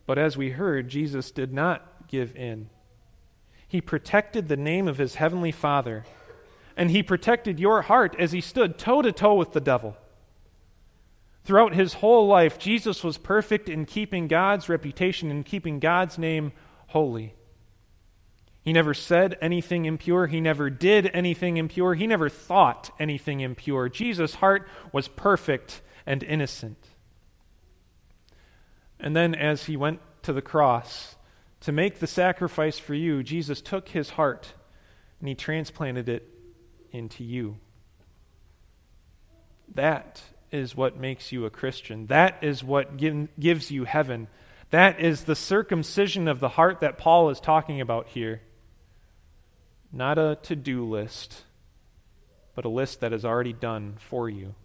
But 0.06 0.18
as 0.18 0.38
we 0.38 0.52
heard, 0.52 0.90
Jesus 0.90 1.32
did 1.32 1.54
not 1.54 2.08
give 2.08 2.36
in. 2.36 2.70
He 3.68 3.82
protected 3.82 4.48
the 4.48 4.58
name 4.58 4.88
of 4.88 4.98
his 4.98 5.16
heavenly 5.16 5.52
Father, 5.52 6.06
and 6.76 6.92
he 6.92 7.02
protected 7.02 7.60
your 7.60 7.84
heart 7.84 8.16
as 8.20 8.34
he 8.34 8.42
stood 8.42 8.78
toe 8.78 9.02
to 9.02 9.12
toe 9.12 9.36
with 9.36 9.54
the 9.54 9.62
devil. 9.62 9.98
Throughout 11.46 11.74
his 11.74 11.96
whole 11.96 12.28
life, 12.28 12.60
Jesus 12.60 13.02
was 13.02 13.18
perfect 13.18 13.70
in 13.70 13.86
keeping 13.86 14.28
God's 14.28 14.68
reputation 14.68 15.32
and 15.32 15.46
keeping 15.46 15.80
God's 15.80 16.18
name 16.18 16.52
holy. 16.88 17.34
He 18.68 18.74
never 18.74 18.94
said 18.94 19.38
anything 19.42 19.86
impure. 19.86 20.28
He 20.28 20.42
never 20.42 20.70
did 20.70 21.10
anything 21.14 21.56
impure. 21.56 21.96
He 21.96 22.06
never 22.06 22.28
thought 22.28 22.92
anything 23.00 23.40
impure. 23.40 23.88
Jesus' 23.88 24.36
heart 24.36 24.68
was 24.92 25.08
perfect 25.08 25.82
and 26.06 26.22
innocent. 26.22 26.90
And 29.00 29.16
then, 29.16 29.34
as 29.34 29.68
he 29.68 29.78
went 29.78 30.02
to 30.24 30.34
the 30.34 30.42
cross 30.42 31.16
to 31.62 31.72
make 31.72 32.00
the 32.00 32.08
sacrifice 32.08 32.78
for 32.78 32.94
you, 32.94 33.24
Jesus 33.24 33.62
took 33.62 33.88
his 33.88 34.10
heart 34.10 34.54
and 35.22 35.30
he 35.30 35.36
transplanted 35.36 36.10
it 36.10 36.28
into 36.92 37.24
you. 37.24 37.60
That 39.76 40.22
is 40.52 40.76
what 40.76 41.00
makes 41.00 41.32
you 41.32 41.46
a 41.46 41.50
Christian. 41.50 42.08
That 42.08 42.44
is 42.44 42.66
what 42.66 42.98
gives 42.98 43.72
you 43.72 43.86
heaven. 43.86 44.28
That 44.72 45.00
is 45.00 45.24
the 45.24 45.38
circumcision 45.38 46.28
of 46.28 46.42
the 46.42 46.50
heart 46.50 46.82
that 46.82 46.98
Paul 46.98 47.30
is 47.30 47.40
talking 47.40 47.80
about 47.80 48.10
here. 48.10 48.42
Not 49.92 50.18
a 50.18 50.38
to 50.44 50.56
do 50.56 50.86
list, 50.86 51.44
but 52.56 52.66
a 52.66 52.70
list 52.70 53.00
that 53.02 53.14
is 53.14 53.24
already 53.24 53.54
done 53.54 53.96
for 54.00 54.30
you. 54.30 54.56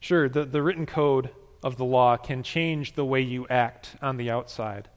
Sure, 0.00 0.28
the, 0.28 0.44
the 0.44 0.62
written 0.62 0.86
code 0.86 1.30
of 1.62 1.76
the 1.76 1.84
law 1.84 2.16
can 2.16 2.42
change 2.42 2.94
the 2.94 3.04
way 3.04 3.20
you 3.20 3.46
act 3.48 3.96
on 4.00 4.16
the 4.16 4.30
outside, 4.30 4.88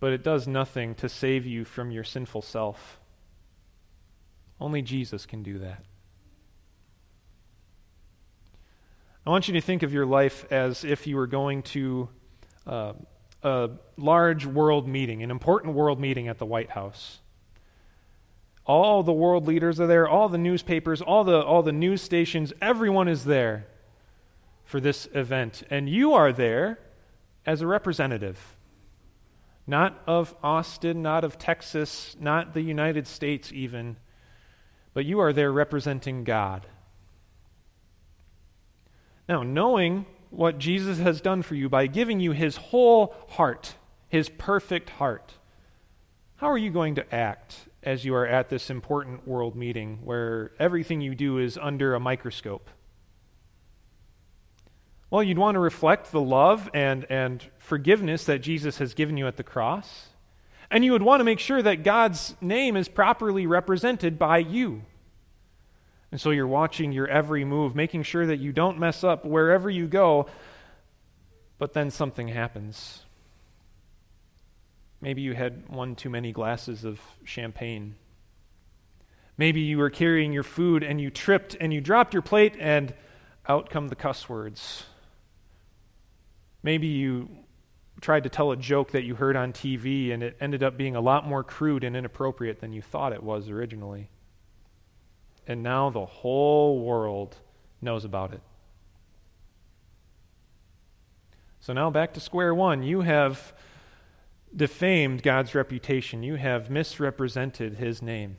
but 0.00 0.12
it 0.12 0.24
does 0.24 0.48
nothing 0.48 0.94
to 0.94 1.08
save 1.08 1.44
you 1.44 1.64
from 1.64 1.90
your 1.90 2.04
sinful 2.04 2.42
self. 2.42 2.98
Only 4.58 4.82
Jesus 4.82 5.26
can 5.26 5.42
do 5.42 5.58
that. 5.58 5.84
I 9.26 9.30
want 9.30 9.48
you 9.48 9.54
to 9.54 9.60
think 9.60 9.82
of 9.82 9.92
your 9.92 10.06
life 10.06 10.50
as 10.50 10.82
if 10.82 11.06
you 11.06 11.16
were 11.16 11.26
going 11.26 11.62
to 11.62 12.08
uh, 12.66 12.94
a 13.42 13.70
large 13.96 14.44
world 14.46 14.86
meeting, 14.86 15.22
an 15.22 15.30
important 15.30 15.74
world 15.74 16.00
meeting 16.00 16.28
at 16.28 16.38
the 16.38 16.46
White 16.46 16.70
House. 16.70 17.20
All 18.66 19.02
the 19.02 19.12
world 19.12 19.46
leaders 19.46 19.80
are 19.80 19.86
there, 19.86 20.06
all 20.08 20.28
the 20.28 20.38
newspapers, 20.38 21.00
all 21.00 21.24
the, 21.24 21.42
all 21.42 21.62
the 21.62 21.72
news 21.72 22.02
stations, 22.02 22.52
everyone 22.60 23.08
is 23.08 23.24
there 23.24 23.66
for 24.64 24.78
this 24.78 25.08
event. 25.14 25.62
And 25.70 25.88
you 25.88 26.12
are 26.12 26.32
there 26.32 26.78
as 27.46 27.62
a 27.62 27.66
representative. 27.66 28.56
Not 29.66 30.02
of 30.06 30.34
Austin, 30.42 31.02
not 31.02 31.24
of 31.24 31.38
Texas, 31.38 32.16
not 32.20 32.54
the 32.54 32.60
United 32.60 33.06
States, 33.06 33.52
even, 33.52 33.96
but 34.94 35.04
you 35.04 35.18
are 35.20 35.32
there 35.32 35.50
representing 35.50 36.24
God. 36.24 36.66
Now, 39.28 39.42
knowing 39.42 40.06
what 40.30 40.58
Jesus 40.58 40.98
has 40.98 41.20
done 41.20 41.42
for 41.42 41.54
you 41.54 41.68
by 41.68 41.86
giving 41.86 42.20
you 42.20 42.32
his 42.32 42.56
whole 42.56 43.14
heart, 43.30 43.74
his 44.08 44.28
perfect 44.28 44.90
heart, 44.90 45.34
how 46.36 46.50
are 46.50 46.58
you 46.58 46.70
going 46.70 46.94
to 46.94 47.14
act 47.14 47.68
as 47.82 48.04
you 48.04 48.14
are 48.14 48.26
at 48.26 48.48
this 48.48 48.70
important 48.70 49.26
world 49.26 49.54
meeting 49.54 49.98
where 50.04 50.52
everything 50.58 51.00
you 51.00 51.14
do 51.14 51.38
is 51.38 51.58
under 51.60 51.94
a 51.94 52.00
microscope? 52.00 52.70
Well, 55.10 55.22
you'd 55.22 55.38
want 55.38 55.56
to 55.56 55.60
reflect 55.60 56.12
the 56.12 56.20
love 56.20 56.70
and, 56.72 57.04
and 57.10 57.44
forgiveness 57.58 58.24
that 58.24 58.38
Jesus 58.38 58.78
has 58.78 58.94
given 58.94 59.16
you 59.16 59.26
at 59.26 59.36
the 59.36 59.42
cross. 59.42 60.10
And 60.70 60.84
you 60.84 60.92
would 60.92 61.02
want 61.02 61.18
to 61.20 61.24
make 61.24 61.40
sure 61.40 61.60
that 61.60 61.82
God's 61.82 62.36
name 62.40 62.76
is 62.76 62.88
properly 62.88 63.44
represented 63.44 64.18
by 64.18 64.38
you. 64.38 64.82
And 66.12 66.20
so 66.20 66.30
you're 66.30 66.46
watching 66.46 66.92
your 66.92 67.06
every 67.06 67.44
move, 67.44 67.74
making 67.74 68.02
sure 68.02 68.26
that 68.26 68.38
you 68.38 68.52
don't 68.52 68.78
mess 68.78 69.04
up 69.04 69.24
wherever 69.24 69.70
you 69.70 69.86
go. 69.86 70.26
But 71.58 71.72
then 71.72 71.90
something 71.90 72.28
happens. 72.28 73.02
Maybe 75.00 75.22
you 75.22 75.34
had 75.34 75.68
one 75.68 75.94
too 75.94 76.10
many 76.10 76.32
glasses 76.32 76.84
of 76.84 77.00
champagne. 77.24 77.94
Maybe 79.38 79.60
you 79.60 79.78
were 79.78 79.90
carrying 79.90 80.32
your 80.32 80.42
food 80.42 80.82
and 80.82 81.00
you 81.00 81.10
tripped 81.10 81.56
and 81.58 81.72
you 81.72 81.80
dropped 81.80 82.12
your 82.12 82.22
plate 82.22 82.56
and 82.58 82.92
out 83.48 83.70
come 83.70 83.88
the 83.88 83.96
cuss 83.96 84.28
words. 84.28 84.84
Maybe 86.62 86.88
you 86.88 87.28
tried 88.02 88.24
to 88.24 88.28
tell 88.28 88.50
a 88.50 88.56
joke 88.56 88.90
that 88.92 89.04
you 89.04 89.14
heard 89.14 89.36
on 89.36 89.52
TV 89.52 90.12
and 90.12 90.22
it 90.22 90.36
ended 90.40 90.62
up 90.62 90.76
being 90.76 90.96
a 90.96 91.00
lot 91.00 91.26
more 91.26 91.44
crude 91.44 91.84
and 91.84 91.96
inappropriate 91.96 92.60
than 92.60 92.72
you 92.72 92.82
thought 92.82 93.12
it 93.12 93.22
was 93.22 93.48
originally 93.48 94.10
and 95.46 95.62
now 95.62 95.90
the 95.90 96.06
whole 96.06 96.80
world 96.80 97.36
knows 97.80 98.04
about 98.04 98.32
it. 98.32 98.40
So 101.60 101.72
now 101.72 101.90
back 101.90 102.14
to 102.14 102.20
square 102.20 102.54
one. 102.54 102.82
You 102.82 103.02
have 103.02 103.52
defamed 104.54 105.22
God's 105.22 105.54
reputation, 105.54 106.22
you 106.22 106.34
have 106.34 106.70
misrepresented 106.70 107.74
his 107.74 108.02
name. 108.02 108.36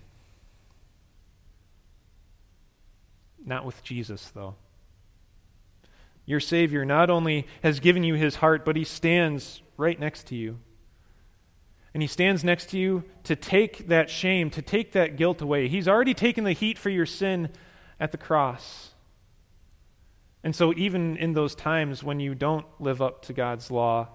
Not 3.43 3.65
with 3.65 3.81
Jesus, 3.83 4.29
though. 4.35 4.55
Your 6.25 6.39
Savior 6.39 6.85
not 6.85 7.09
only 7.09 7.47
has 7.63 7.79
given 7.79 8.03
you 8.03 8.15
his 8.15 8.35
heart, 8.35 8.65
but 8.65 8.75
he 8.75 8.83
stands 8.83 9.61
right 9.77 9.99
next 9.99 10.27
to 10.27 10.35
you. 10.35 10.59
And 11.93 12.01
he 12.01 12.07
stands 12.07 12.43
next 12.43 12.69
to 12.69 12.77
you 12.77 13.03
to 13.23 13.35
take 13.35 13.87
that 13.87 14.09
shame, 14.09 14.49
to 14.51 14.61
take 14.61 14.93
that 14.93 15.17
guilt 15.17 15.41
away. 15.41 15.67
He's 15.67 15.87
already 15.87 16.13
taken 16.13 16.43
the 16.43 16.53
heat 16.53 16.77
for 16.77 16.89
your 16.89 17.05
sin 17.05 17.49
at 17.99 18.11
the 18.11 18.17
cross. 18.17 18.91
And 20.43 20.55
so, 20.55 20.73
even 20.73 21.17
in 21.17 21.33
those 21.33 21.53
times 21.53 22.03
when 22.03 22.19
you 22.19 22.33
don't 22.33 22.65
live 22.79 23.01
up 23.01 23.23
to 23.23 23.33
God's 23.33 23.69
law, 23.69 24.07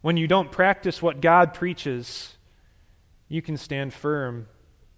when 0.00 0.16
you 0.16 0.26
don't 0.26 0.50
practice 0.50 1.02
what 1.02 1.20
God 1.20 1.54
preaches, 1.54 2.36
you 3.28 3.42
can 3.42 3.56
stand 3.56 3.92
firm 3.92 4.48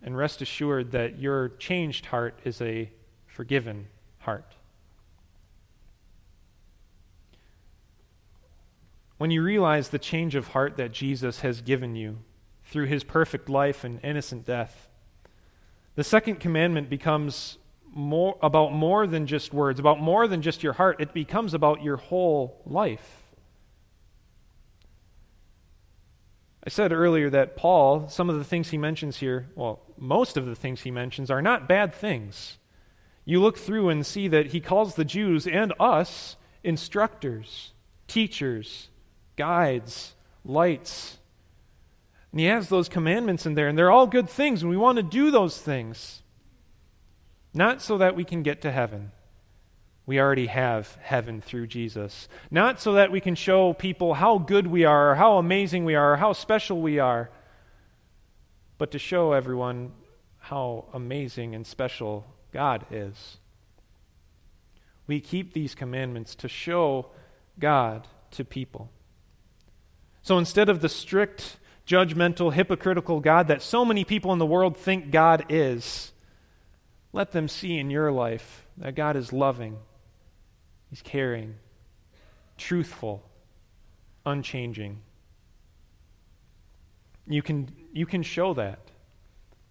and 0.02 0.16
rest 0.16 0.40
assured 0.40 0.92
that 0.92 1.18
your 1.18 1.48
changed 1.58 2.06
heart 2.06 2.38
is 2.44 2.60
a 2.62 2.90
forgiven 3.26 3.88
heart. 4.18 4.54
When 9.20 9.30
you 9.30 9.42
realize 9.42 9.90
the 9.90 9.98
change 9.98 10.34
of 10.34 10.48
heart 10.48 10.78
that 10.78 10.92
Jesus 10.92 11.40
has 11.40 11.60
given 11.60 11.94
you 11.94 12.20
through 12.64 12.86
his 12.86 13.04
perfect 13.04 13.50
life 13.50 13.84
and 13.84 14.00
innocent 14.02 14.46
death, 14.46 14.88
the 15.94 16.02
second 16.02 16.36
commandment 16.36 16.88
becomes 16.88 17.58
more 17.84 18.38
about 18.40 18.72
more 18.72 19.06
than 19.06 19.26
just 19.26 19.52
words, 19.52 19.78
about 19.78 20.00
more 20.00 20.26
than 20.26 20.40
just 20.40 20.62
your 20.62 20.72
heart. 20.72 21.02
It 21.02 21.12
becomes 21.12 21.52
about 21.52 21.82
your 21.82 21.98
whole 21.98 22.62
life. 22.64 23.24
I 26.64 26.70
said 26.70 26.90
earlier 26.90 27.28
that 27.28 27.58
Paul, 27.58 28.08
some 28.08 28.30
of 28.30 28.38
the 28.38 28.44
things 28.44 28.70
he 28.70 28.78
mentions 28.78 29.18
here, 29.18 29.50
well, 29.54 29.82
most 29.98 30.38
of 30.38 30.46
the 30.46 30.56
things 30.56 30.80
he 30.80 30.90
mentions 30.90 31.30
are 31.30 31.42
not 31.42 31.68
bad 31.68 31.94
things. 31.94 32.56
You 33.26 33.42
look 33.42 33.58
through 33.58 33.90
and 33.90 34.06
see 34.06 34.28
that 34.28 34.46
he 34.46 34.60
calls 34.60 34.94
the 34.94 35.04
Jews 35.04 35.46
and 35.46 35.74
us 35.78 36.36
instructors, 36.64 37.74
teachers, 38.08 38.88
guides, 39.40 40.14
lights. 40.44 41.16
And 42.30 42.40
He 42.40 42.46
has 42.46 42.68
those 42.68 42.90
commandments 42.90 43.46
in 43.46 43.54
there, 43.54 43.68
and 43.68 43.78
they're 43.78 43.90
all 43.90 44.06
good 44.06 44.28
things, 44.28 44.60
and 44.60 44.70
we 44.70 44.76
want 44.76 44.96
to 44.96 45.02
do 45.02 45.30
those 45.30 45.56
things. 45.58 46.22
Not 47.54 47.80
so 47.80 47.96
that 47.96 48.14
we 48.14 48.22
can 48.22 48.42
get 48.42 48.60
to 48.60 48.70
heaven. 48.70 49.12
We 50.04 50.20
already 50.20 50.48
have 50.48 50.98
heaven 51.00 51.40
through 51.40 51.68
Jesus. 51.68 52.28
Not 52.50 52.82
so 52.82 52.92
that 52.92 53.10
we 53.10 53.20
can 53.20 53.34
show 53.34 53.72
people 53.72 54.12
how 54.12 54.36
good 54.36 54.66
we 54.66 54.84
are, 54.84 55.12
or 55.12 55.14
how 55.14 55.38
amazing 55.38 55.86
we 55.86 55.94
are, 55.94 56.12
or 56.12 56.16
how 56.18 56.34
special 56.34 56.82
we 56.82 56.98
are, 56.98 57.30
but 58.76 58.90
to 58.90 58.98
show 58.98 59.32
everyone 59.32 59.92
how 60.36 60.84
amazing 60.92 61.54
and 61.54 61.66
special 61.66 62.26
God 62.52 62.84
is. 62.90 63.38
We 65.06 65.18
keep 65.18 65.54
these 65.54 65.74
commandments 65.74 66.34
to 66.36 66.48
show 66.48 67.06
God 67.58 68.06
to 68.32 68.44
people. 68.44 68.90
So 70.22 70.38
instead 70.38 70.68
of 70.68 70.80
the 70.80 70.88
strict, 70.88 71.56
judgmental, 71.86 72.52
hypocritical 72.52 73.20
God 73.20 73.48
that 73.48 73.62
so 73.62 73.84
many 73.84 74.04
people 74.04 74.32
in 74.32 74.38
the 74.38 74.46
world 74.46 74.76
think 74.76 75.10
God 75.10 75.46
is, 75.48 76.12
let 77.12 77.32
them 77.32 77.48
see 77.48 77.78
in 77.78 77.90
your 77.90 78.12
life 78.12 78.66
that 78.76 78.94
God 78.94 79.16
is 79.16 79.32
loving, 79.32 79.76
He's 80.88 81.02
caring, 81.02 81.56
truthful, 82.56 83.22
unchanging. 84.26 85.00
You 87.26 87.42
can, 87.42 87.68
you 87.92 88.06
can 88.06 88.22
show 88.22 88.54
that 88.54 88.90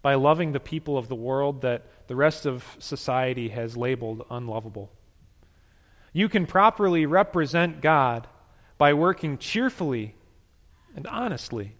by 0.02 0.14
loving 0.14 0.52
the 0.52 0.60
people 0.60 0.96
of 0.96 1.08
the 1.08 1.14
world 1.14 1.60
that 1.62 1.86
the 2.06 2.16
rest 2.16 2.46
of 2.46 2.64
society 2.78 3.50
has 3.50 3.76
labeled 3.76 4.24
unlovable. 4.30 4.90
You 6.12 6.28
can 6.28 6.46
properly 6.46 7.06
represent 7.06 7.80
God 7.80 8.26
by 8.78 8.94
working 8.94 9.36
cheerfully 9.38 10.14
and 10.96 11.06
honestly. 11.06 11.74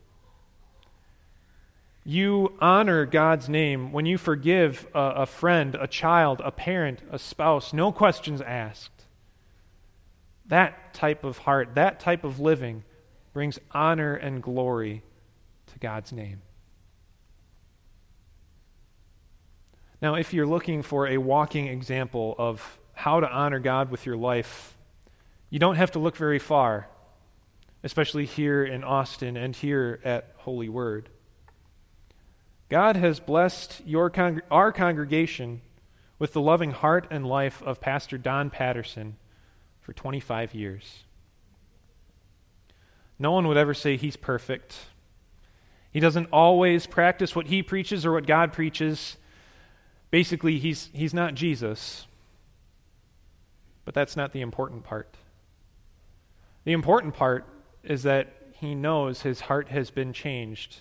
You 2.04 2.54
honor 2.60 3.04
God's 3.04 3.48
name 3.48 3.92
when 3.92 4.06
you 4.06 4.16
forgive 4.16 4.86
a, 4.94 4.98
a, 4.98 5.26
friend, 5.26 5.74
a 5.74 5.86
child, 5.86 6.40
a 6.42 6.50
parent, 6.50 7.00
a 7.10 7.18
spouse, 7.18 7.72
no 7.72 7.92
questions 7.92 8.40
asked. 8.40 9.04
That 10.46 10.94
type 10.94 11.24
of 11.24 11.38
heart, 11.38 11.74
that 11.74 12.00
type 12.00 12.24
of 12.24 12.40
living 12.40 12.84
brings 13.32 13.58
honor 13.70 14.14
and 14.14 14.42
glory 14.42 15.02
to 15.66 15.78
God's 15.78 16.12
name. 16.12 16.42
Now, 20.02 20.14
if 20.14 20.32
you're 20.32 20.46
looking 20.46 20.82
for 20.82 21.06
a 21.06 21.18
walking 21.18 21.66
example 21.66 22.34
of 22.38 22.78
how 22.94 23.20
to 23.20 23.30
honor 23.30 23.60
God 23.60 23.90
with 23.90 24.06
your 24.06 24.16
life, 24.16 24.76
you 25.50 25.58
don't 25.58 25.76
have 25.76 25.92
to 25.92 25.98
look 25.98 26.16
very 26.16 26.38
far, 26.38 26.88
especially 27.82 28.26
here 28.26 28.64
in 28.64 28.84
Austin 28.84 29.36
and 29.36 29.56
here 29.56 30.00
at 30.04 30.34
Holy 30.38 30.68
Word. 30.68 31.08
God 32.68 32.96
has 32.96 33.18
blessed 33.18 33.82
con- 34.12 34.42
our 34.50 34.72
congregation 34.72 35.60
with 36.18 36.32
the 36.32 36.40
loving 36.40 36.70
heart 36.70 37.08
and 37.10 37.26
life 37.26 37.62
of 37.62 37.80
Pastor 37.80 38.18
Don 38.18 38.50
Patterson 38.50 39.16
for 39.80 39.92
25 39.92 40.54
years. 40.54 41.04
No 43.18 43.32
one 43.32 43.48
would 43.48 43.56
ever 43.56 43.74
say 43.74 43.96
he's 43.96 44.16
perfect. 44.16 44.76
He 45.90 45.98
doesn't 45.98 46.28
always 46.32 46.86
practice 46.86 47.34
what 47.34 47.48
he 47.48 47.62
preaches 47.62 48.06
or 48.06 48.12
what 48.12 48.26
God 48.26 48.52
preaches. 48.52 49.16
Basically, 50.10 50.58
he's, 50.58 50.90
he's 50.92 51.12
not 51.12 51.34
Jesus. 51.34 52.06
But 53.84 53.94
that's 53.94 54.16
not 54.16 54.32
the 54.32 54.40
important 54.42 54.84
part. 54.84 55.16
The 56.64 56.72
important 56.72 57.14
part 57.14 57.46
is 57.82 58.02
that 58.02 58.28
he 58.54 58.74
knows 58.74 59.22
his 59.22 59.42
heart 59.42 59.68
has 59.68 59.90
been 59.90 60.12
changed 60.12 60.76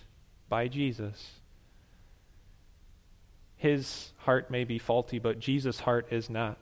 by 0.49 0.67
Jesus. 0.67 1.31
His 3.55 4.11
heart 4.19 4.49
may 4.51 4.63
be 4.63 4.79
faulty, 4.79 5.19
but 5.19 5.39
Jesus' 5.39 5.81
heart 5.81 6.07
is 6.11 6.29
not. 6.29 6.57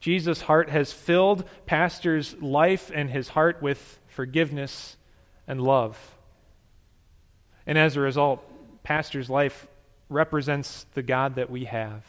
Jesus' 0.00 0.42
heart 0.42 0.68
has 0.68 0.92
filled 0.92 1.44
Pastor's 1.66 2.34
life 2.42 2.90
and 2.94 3.10
his 3.10 3.28
heart 3.28 3.62
with 3.62 3.98
forgiveness 4.06 4.96
and 5.46 5.60
love. 5.60 6.16
And 7.66 7.78
as 7.78 7.96
a 7.96 8.00
result, 8.00 8.44
Pastor's 8.82 9.30
life 9.30 9.66
represents 10.08 10.86
the 10.94 11.02
God 11.02 11.36
that 11.36 11.50
we 11.50 11.64
have. 11.64 12.04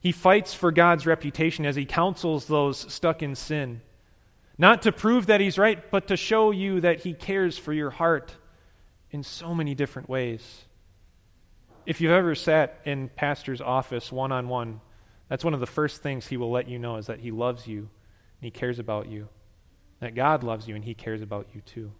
He 0.00 0.12
fights 0.12 0.54
for 0.54 0.72
God's 0.72 1.06
reputation 1.06 1.64
as 1.64 1.76
he 1.76 1.84
counsels 1.84 2.46
those 2.46 2.92
stuck 2.92 3.22
in 3.22 3.34
sin. 3.34 3.82
Not 4.60 4.82
to 4.82 4.92
prove 4.92 5.24
that 5.28 5.40
he's 5.40 5.56
right, 5.56 5.90
but 5.90 6.08
to 6.08 6.18
show 6.18 6.50
you 6.50 6.82
that 6.82 7.00
he 7.00 7.14
cares 7.14 7.56
for 7.56 7.72
your 7.72 7.88
heart 7.88 8.36
in 9.10 9.22
so 9.22 9.54
many 9.54 9.74
different 9.74 10.10
ways. 10.10 10.66
If 11.86 12.02
you've 12.02 12.12
ever 12.12 12.34
sat 12.34 12.78
in 12.84 13.08
pastor's 13.08 13.62
office 13.62 14.12
one 14.12 14.32
on 14.32 14.48
one, 14.48 14.82
that's 15.30 15.46
one 15.46 15.54
of 15.54 15.60
the 15.60 15.66
first 15.66 16.02
things 16.02 16.26
he 16.26 16.36
will 16.36 16.50
let 16.50 16.68
you 16.68 16.78
know 16.78 16.96
is 16.96 17.06
that 17.06 17.20
he 17.20 17.30
loves 17.30 17.66
you 17.66 17.78
and 17.78 17.88
he 18.42 18.50
cares 18.50 18.78
about 18.78 19.08
you. 19.08 19.28
That 20.00 20.14
God 20.14 20.44
loves 20.44 20.68
you 20.68 20.74
and 20.74 20.84
he 20.84 20.92
cares 20.92 21.22
about 21.22 21.46
you 21.54 21.62
too. 21.62 21.92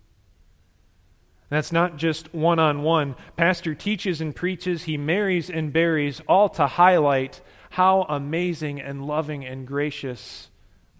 That's 1.49 1.73
not 1.73 1.97
just 1.97 2.35
one 2.35 2.59
on 2.59 2.83
one. 2.83 3.17
Pastor 3.39 3.75
teaches 3.75 4.21
and 4.21 4.37
preaches, 4.37 4.83
he 4.83 4.99
marries 4.99 5.49
and 5.49 5.73
buries, 5.73 6.21
all 6.29 6.51
to 6.51 6.67
highlight 6.67 7.41
how 7.71 8.03
amazing 8.03 8.83
and 8.83 9.07
loving 9.07 9.47
and 9.47 9.67
gracious 9.67 10.51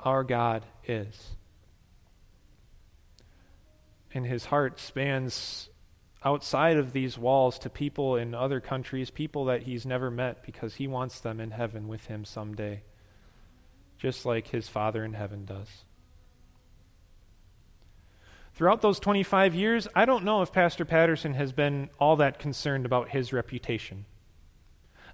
our 0.01 0.25
God 0.25 0.65
is. 0.87 1.37
And 4.13 4.27
his 4.27 4.47
heart 4.47 4.81
spans 4.81 5.69
outside 6.25 6.77
of 6.77 6.93
these 6.93 7.17
walls 7.17 7.59
to 7.61 7.71
people 7.71 8.17
in 8.17 8.35
other 8.35 8.61
countries, 8.61 9.11
people 9.11 9.47
that 9.47 9.63
he's 9.63 9.87
never 9.87 10.11
met 10.11 10.45
because 10.45 10.75
he 10.75 10.87
wants 10.87 11.21
them 11.21 11.41
in 11.41 11.51
heaven 11.51 11.89
with 11.89 12.07
him 12.07 12.25
someday, 12.25 12.83
just 13.99 14.27
like 14.27 14.49
his 14.49 14.69
Father 14.69 15.05
in 15.05 15.15
heaven 15.15 15.45
does. 15.45 15.69
Throughout 18.55 18.83
those 18.83 19.01
25 19.01 19.55
years, 19.55 19.89
I 19.95 20.05
don't 20.05 20.25
know 20.25 20.43
if 20.43 20.53
Pastor 20.53 20.85
Patterson 20.85 21.33
has 21.35 21.53
been 21.53 21.89
all 21.99 22.17
that 22.17 22.39
concerned 22.39 22.85
about 22.85 23.09
his 23.09 23.33
reputation. 23.33 24.05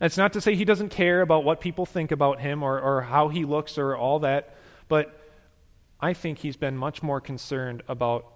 That's 0.00 0.16
not 0.16 0.32
to 0.32 0.40
say 0.40 0.56
he 0.56 0.64
doesn't 0.64 0.88
care 0.88 1.20
about 1.20 1.44
what 1.44 1.60
people 1.60 1.86
think 1.86 2.10
about 2.10 2.40
him 2.40 2.62
or, 2.62 2.80
or 2.80 3.02
how 3.02 3.28
he 3.28 3.44
looks 3.44 3.78
or 3.78 3.96
all 3.96 4.18
that, 4.20 4.56
but 4.88 5.20
I 6.00 6.12
think 6.12 6.38
he's 6.38 6.56
been 6.56 6.76
much 6.76 7.02
more 7.02 7.20
concerned 7.20 7.82
about 7.88 8.26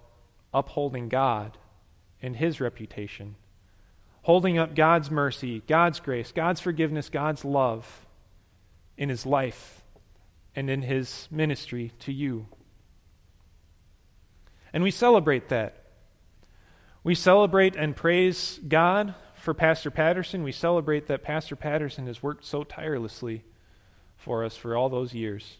upholding 0.53 1.09
God 1.09 1.57
and 2.21 2.35
his 2.35 2.59
reputation, 2.59 3.35
holding 4.23 4.57
up 4.57 4.75
God's 4.75 5.09
mercy, 5.09 5.61
God's 5.67 5.99
grace, 5.99 6.31
God's 6.31 6.61
forgiveness, 6.61 7.09
God's 7.09 7.43
love 7.43 8.05
in 8.97 9.09
his 9.09 9.25
life 9.25 9.83
and 10.55 10.69
in 10.69 10.81
his 10.81 11.27
ministry 11.31 11.91
to 11.99 12.13
you. 12.13 12.47
And 14.73 14.83
we 14.83 14.91
celebrate 14.91 15.49
that. 15.49 15.77
We 17.03 17.15
celebrate 17.15 17.75
and 17.75 17.95
praise 17.95 18.59
God 18.67 19.15
for 19.35 19.53
Pastor 19.53 19.89
Patterson. 19.89 20.43
We 20.43 20.51
celebrate 20.51 21.07
that 21.07 21.23
Pastor 21.23 21.55
Patterson 21.55 22.05
has 22.05 22.21
worked 22.21 22.45
so 22.45 22.63
tirelessly 22.63 23.43
for 24.17 24.43
us 24.43 24.55
for 24.55 24.77
all 24.77 24.87
those 24.87 25.15
years. 25.15 25.57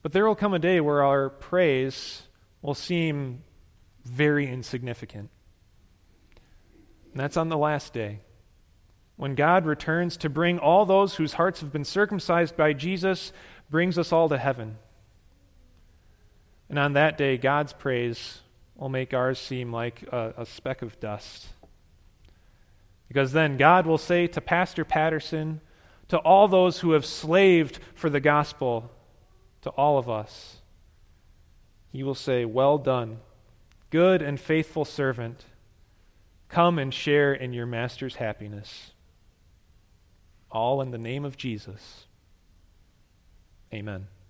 But 0.00 0.12
there 0.12 0.26
will 0.26 0.34
come 0.34 0.54
a 0.54 0.58
day 0.58 0.80
where 0.80 1.02
our 1.02 1.28
praise 1.28 2.22
will 2.62 2.74
seem 2.74 3.42
very 4.04 4.50
insignificant. 4.50 5.28
And 7.12 7.20
that's 7.20 7.36
on 7.36 7.48
the 7.48 7.58
last 7.58 7.92
day. 7.92 8.20
When 9.16 9.34
God 9.34 9.66
returns 9.66 10.16
to 10.18 10.30
bring 10.30 10.58
all 10.58 10.86
those 10.86 11.16
whose 11.16 11.34
hearts 11.34 11.60
have 11.60 11.72
been 11.72 11.84
circumcised 11.84 12.56
by 12.56 12.72
Jesus, 12.72 13.32
brings 13.68 13.98
us 13.98 14.12
all 14.12 14.28
to 14.28 14.38
heaven. 14.38 14.78
And 16.68 16.78
on 16.78 16.94
that 16.94 17.18
day, 17.18 17.36
God's 17.36 17.72
praise 17.72 18.40
will 18.76 18.88
make 18.88 19.12
ours 19.12 19.38
seem 19.38 19.72
like 19.72 20.02
a, 20.10 20.34
a 20.38 20.46
speck 20.46 20.80
of 20.80 20.98
dust. 20.98 21.48
Because 23.08 23.32
then 23.32 23.58
God 23.58 23.86
will 23.86 23.98
say 23.98 24.26
to 24.28 24.40
Pastor 24.40 24.84
Patterson, 24.86 25.60
to 26.08 26.18
all 26.18 26.48
those 26.48 26.80
who 26.80 26.92
have 26.92 27.04
slaved 27.04 27.78
for 27.94 28.08
the 28.08 28.20
gospel, 28.20 28.90
to 29.60 29.70
all 29.70 29.98
of 29.98 30.08
us, 30.08 30.61
He 31.92 32.02
will 32.02 32.14
say, 32.14 32.44
Well 32.46 32.78
done, 32.78 33.18
good 33.90 34.22
and 34.22 34.40
faithful 34.40 34.86
servant. 34.86 35.44
Come 36.48 36.78
and 36.78 36.92
share 36.92 37.32
in 37.32 37.52
your 37.52 37.66
master's 37.66 38.16
happiness. 38.16 38.92
All 40.50 40.80
in 40.80 40.90
the 40.90 40.98
name 40.98 41.24
of 41.24 41.36
Jesus. 41.36 42.06
Amen. 43.72 44.08